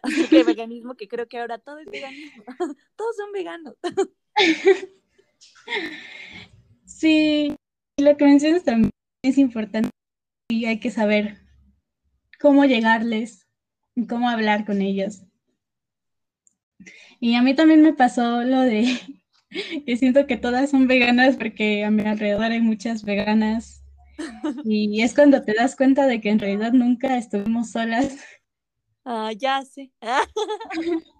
[0.30, 2.44] de veganismo, que creo que ahora todo es veganismo,
[2.96, 3.74] todos son veganos.
[6.86, 7.54] sí,
[7.98, 8.90] lo que mencionas también
[9.22, 9.90] es importante
[10.50, 11.36] y hay que saber
[12.40, 13.41] cómo llegarles,
[14.08, 15.22] cómo hablar con ellos.
[17.20, 18.98] Y a mí también me pasó lo de
[19.86, 23.84] que siento que todas son veganas porque a mi alrededor hay muchas veganas.
[24.64, 28.16] Y es cuando te das cuenta de que en realidad nunca estuvimos solas.
[29.04, 29.90] Ah, ya sé.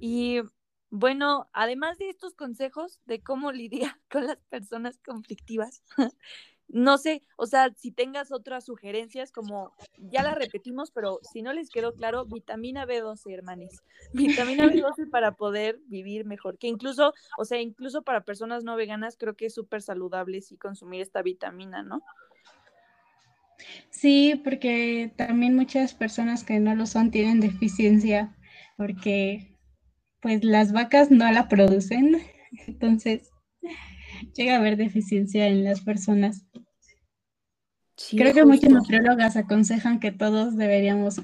[0.00, 0.40] y
[0.88, 5.82] bueno, además de estos consejos de cómo lidiar con las personas conflictivas,
[6.68, 11.52] no sé, o sea, si tengas otras sugerencias, como ya las repetimos, pero si no
[11.52, 13.82] les quedó claro, vitamina B12, hermanes.
[14.12, 19.16] Vitamina B12 para poder vivir mejor, que incluso, o sea, incluso para personas no veganas,
[19.16, 22.02] creo que es súper saludable sí consumir esta vitamina, ¿no?
[23.90, 28.36] Sí, porque también muchas personas que no lo son tienen deficiencia,
[28.76, 29.56] porque
[30.20, 32.20] pues las vacas no la producen,
[32.66, 33.30] entonces
[34.32, 36.46] llega a haber deficiencia en las personas.
[38.10, 41.20] Creo que muchas nutriólogas aconsejan que todos deberíamos.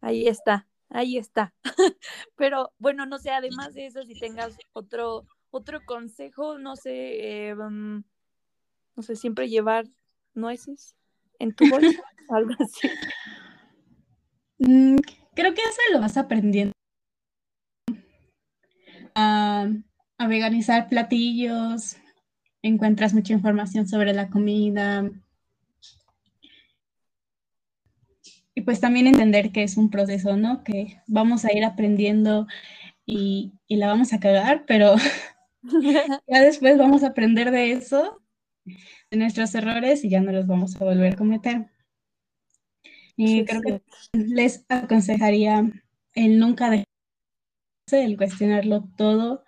[0.00, 1.54] Ahí está, ahí está.
[2.36, 7.54] Pero bueno, no sé, además de eso, si tengas otro, otro consejo, no sé, eh,
[7.54, 8.04] mm,
[8.96, 9.86] no sé, siempre llevar
[10.34, 10.96] nueces
[11.38, 12.88] en tu bolsa, algo así.
[14.58, 14.96] Mm,
[15.34, 16.72] creo que eso lo vas aprendiendo.
[19.14, 19.68] A,
[20.22, 21.96] a veganizar platillos,
[22.62, 25.10] encuentras mucha información sobre la comida.
[28.54, 30.62] Y pues también entender que es un proceso, ¿no?
[30.62, 32.46] Que vamos a ir aprendiendo
[33.04, 34.94] y, la vamos a cagar, pero
[36.28, 38.22] ya después vamos a aprender de eso,
[38.64, 41.66] de nuestros errores y ya no los vamos a volver a cometer.
[43.16, 45.70] Y creo que les aconsejaría
[46.14, 46.86] el nunca dejarse,
[48.04, 49.44] el cuestionarlo todo,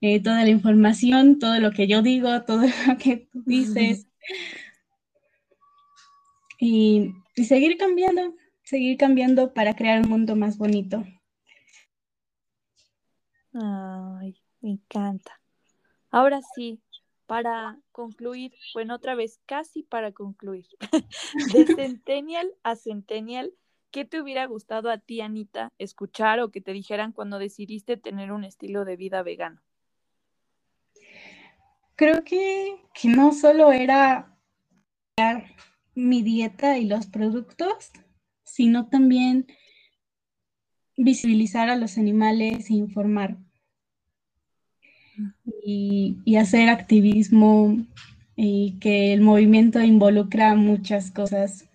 [0.00, 4.06] eh, toda la información, todo lo que yo digo, todo lo que tú dices.
[6.58, 11.04] y, seguir cambiando, seguir cambiando para crear un mundo más bonito.
[13.52, 15.40] Ay, me encanta.
[16.10, 16.80] Ahora sí,
[17.26, 20.66] para concluir, bueno, otra vez, casi para concluir,
[21.54, 23.52] de Centennial a Centennial,
[23.90, 28.32] ¿qué te hubiera gustado a ti, Anita, escuchar o que te dijeran cuando decidiste tener
[28.32, 29.60] un estilo de vida vegano?
[32.00, 34.34] Creo que, no solo era
[35.94, 37.90] mi dieta y los productos,
[38.42, 39.46] sino también
[40.96, 43.36] visibilizar a los animales e informar.
[45.62, 47.76] Y, hacer activismo
[48.34, 51.68] y que el movimiento involucra muchas cosas.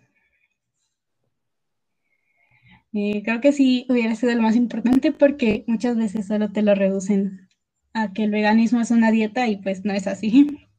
[2.94, 6.74] Eh, creo que sí hubiera sido lo más importante porque muchas veces solo te lo
[6.74, 7.45] reducen
[7.96, 10.70] a que el veganismo es una dieta y pues no es así.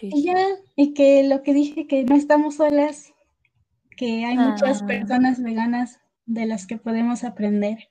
[0.00, 0.38] Y ya,
[0.76, 3.12] y que lo que dije, que no estamos solas,
[3.96, 4.86] que hay muchas ah.
[4.86, 7.88] personas veganas de las que podemos aprender.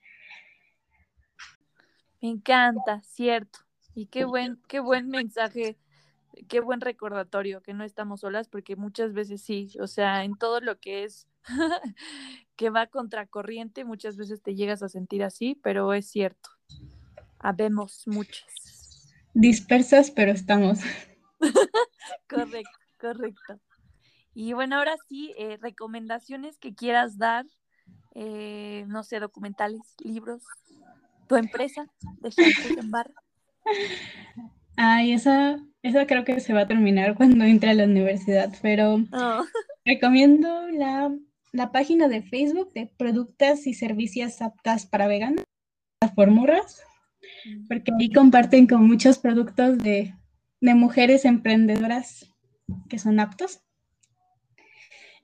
[2.21, 3.59] Me encanta, cierto.
[3.93, 5.77] Y qué buen, qué buen mensaje,
[6.47, 10.61] qué buen recordatorio que no estamos solas, porque muchas veces sí, o sea, en todo
[10.61, 11.27] lo que es
[12.55, 16.49] que va contracorriente, muchas veces te llegas a sentir así, pero es cierto.
[17.39, 19.13] Habemos muchas.
[19.33, 20.79] Dispersas, pero estamos.
[22.29, 23.59] correcto, correcto.
[24.33, 27.45] Y bueno, ahora sí, eh, recomendaciones que quieras dar
[28.15, 30.41] eh, no sé, documentales, libros,
[31.27, 31.85] tu empresa
[32.21, 33.13] de shampoos en barra.
[34.77, 38.99] Ay, esa, esa creo que se va a terminar cuando entre a la universidad, pero
[39.11, 39.43] Oh,
[39.85, 41.13] recomiendo la,
[41.55, 45.45] la página de Facebook de productos y servicios aptas para veganos,
[46.13, 46.83] por morras,
[47.69, 50.13] porque ahí comparten con muchos productos de,
[50.59, 52.29] de mujeres emprendedoras
[52.89, 53.61] que son aptos.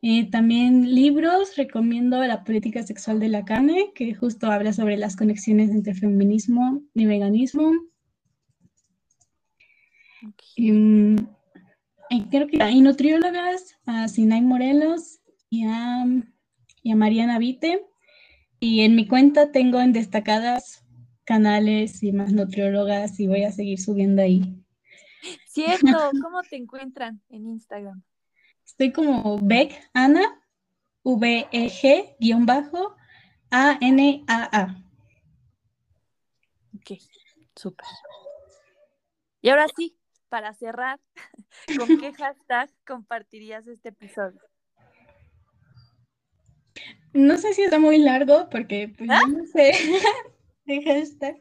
[0.02, 5.18] Eh, también libros, recomiendo La política sexual de la carne, que justo habla sobre las
[5.18, 7.72] conexiones entre feminismo y veganismo.
[10.28, 10.42] ok.
[10.56, 11.16] Em,
[12.10, 15.21] y creo que hay nutriólogas, a Sinay Morelos
[15.52, 16.06] y a,
[16.82, 17.86] y a Mariana Vite.
[18.60, 20.84] Y en mi cuenta tengo en destacadas
[21.26, 24.64] canales y más nutriólogas y voy a seguir subiendo ahí.
[25.48, 25.86] Cierto,
[26.24, 28.02] ¿cómo te encuentran en Instagram?
[28.66, 30.42] Estoy como Beck Ana,
[31.04, 32.96] V-E-G, guion bajo,
[33.52, 34.84] A-N-A-A.
[36.76, 37.00] Ok,
[37.56, 37.88] súper.
[39.42, 39.98] Y ahora sí,
[40.30, 41.00] para cerrar,
[41.78, 44.51] ¿con qué hashtag compartirías este episodio?
[47.14, 49.74] No sé si está muy largo porque pues, yo no sé
[50.66, 51.40] de hashtag,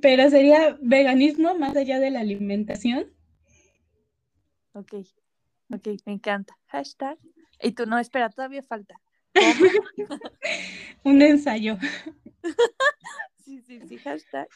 [0.00, 3.12] pero sería veganismo más allá de la alimentación.
[4.72, 4.94] Ok,
[5.70, 6.56] ok, me encanta.
[6.66, 7.18] Hashtag.
[7.60, 8.94] Y tú no, espera, todavía falta.
[11.04, 11.76] Un ensayo.
[13.44, 14.46] Sí, sí, sí, hashtag.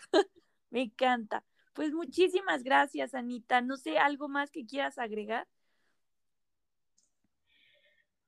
[0.68, 1.42] Me encanta.
[1.72, 3.62] Pues muchísimas gracias, Anita.
[3.62, 5.48] No sé, ¿algo más que quieras agregar?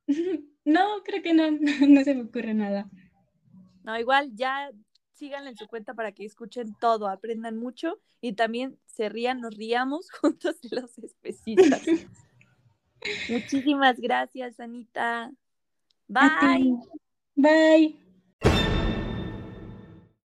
[0.66, 1.50] No, creo que no,
[1.88, 2.88] no se me ocurre nada.
[3.82, 4.70] No, igual ya
[5.12, 9.54] síganla en su cuenta para que escuchen todo, aprendan mucho y también se rían, nos
[9.54, 11.82] riamos juntos de los especistas.
[13.28, 15.30] Muchísimas gracias, Anita.
[16.08, 16.74] Bye.
[17.36, 18.03] Bye.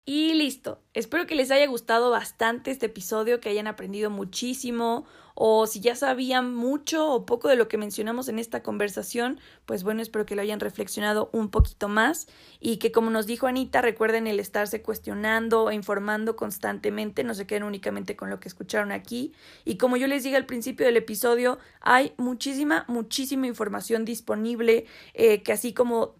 [0.08, 0.80] Y listo.
[0.94, 5.04] Espero que les haya gustado bastante este episodio, que hayan aprendido muchísimo
[5.34, 9.82] o si ya sabían mucho o poco de lo que mencionamos en esta conversación, pues
[9.82, 12.28] bueno, espero que lo hayan reflexionado un poquito más
[12.60, 17.46] y que como nos dijo Anita, recuerden el estarse cuestionando e informando constantemente, no se
[17.48, 19.34] queden únicamente con lo que escucharon aquí
[19.64, 25.42] y como yo les dije al principio del episodio, hay muchísima, muchísima información disponible eh,
[25.42, 26.14] que así como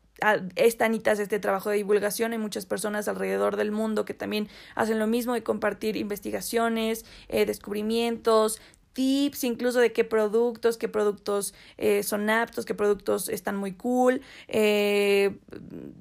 [0.55, 2.33] esta Anita hace este trabajo de divulgación.
[2.33, 7.47] Hay muchas personas alrededor del mundo que también hacen lo mismo de compartir investigaciones, eh,
[7.47, 8.61] descubrimientos,
[8.97, 14.23] tips incluso de qué productos, qué productos eh, son aptos, qué productos están muy cool.
[14.49, 15.37] Eh,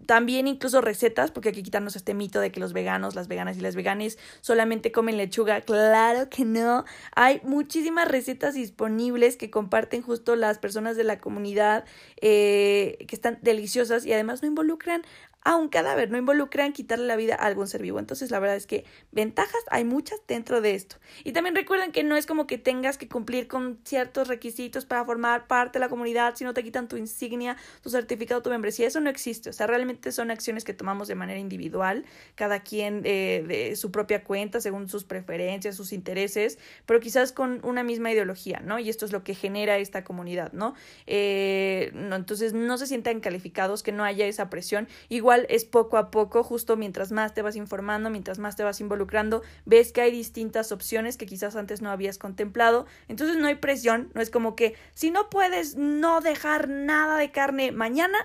[0.05, 3.57] también incluso recetas, porque hay que quitarnos este mito de que los veganos, las veganas
[3.57, 5.59] y las veganes solamente comen lechuga.
[5.59, 6.85] Claro que no.
[7.15, 11.83] Hay muchísimas recetas disponibles que comparten justo las personas de la comunidad
[12.21, 15.01] eh, que están deliciosas y además no involucran
[15.45, 17.99] a un cadáver, no involucran quitarle la vida a algún ser vivo.
[17.99, 20.95] Entonces, la verdad es que ventajas hay muchas dentro de esto.
[21.23, 25.05] Y también recuerden que no es como que tengas que cumplir con ciertos requisitos para
[25.05, 28.87] formar parte de la comunidad, si no te quitan tu insignia, tu certificado, tu membresía.
[28.87, 29.51] Eso no existe.
[29.51, 33.91] O sea, realmente son acciones que tomamos de manera individual, cada quien eh, de su
[33.91, 38.79] propia cuenta, según sus preferencias, sus intereses, pero quizás con una misma ideología, ¿no?
[38.79, 40.73] Y esto es lo que genera esta comunidad, ¿no?
[41.05, 44.87] Eh, no entonces, no se sientan calificados, que no haya esa presión.
[45.07, 48.79] Igual es poco a poco, justo mientras más te vas informando, mientras más te vas
[48.79, 52.85] involucrando, ves que hay distintas opciones que quizás antes no habías contemplado.
[53.07, 57.31] Entonces no hay presión, no es como que si no puedes no dejar nada de
[57.31, 58.17] carne mañana,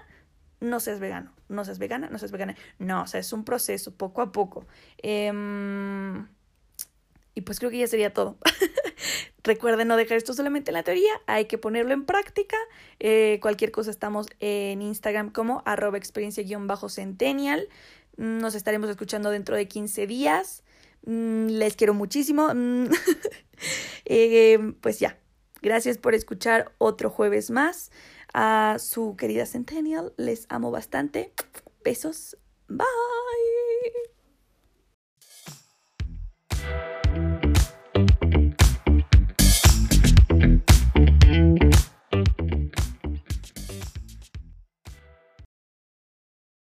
[0.60, 2.54] no seas vegano, no seas vegana, no seas vegana.
[2.78, 4.66] No, o sea, es un proceso poco a poco.
[5.02, 5.32] Eh,
[7.40, 8.38] pues creo que ya sería todo.
[9.42, 12.56] Recuerden no dejar esto solamente en la teoría, hay que ponerlo en práctica.
[12.98, 17.68] Eh, cualquier cosa estamos en Instagram como arroba experiencia-centennial.
[18.16, 20.62] Nos estaremos escuchando dentro de 15 días.
[21.06, 22.52] Mm, les quiero muchísimo.
[22.54, 22.88] Mm.
[24.04, 25.18] eh, pues ya,
[25.62, 27.90] gracias por escuchar otro jueves más.
[28.32, 31.32] A su querida Centennial, les amo bastante.
[31.82, 32.36] Besos.
[32.68, 34.19] Bye.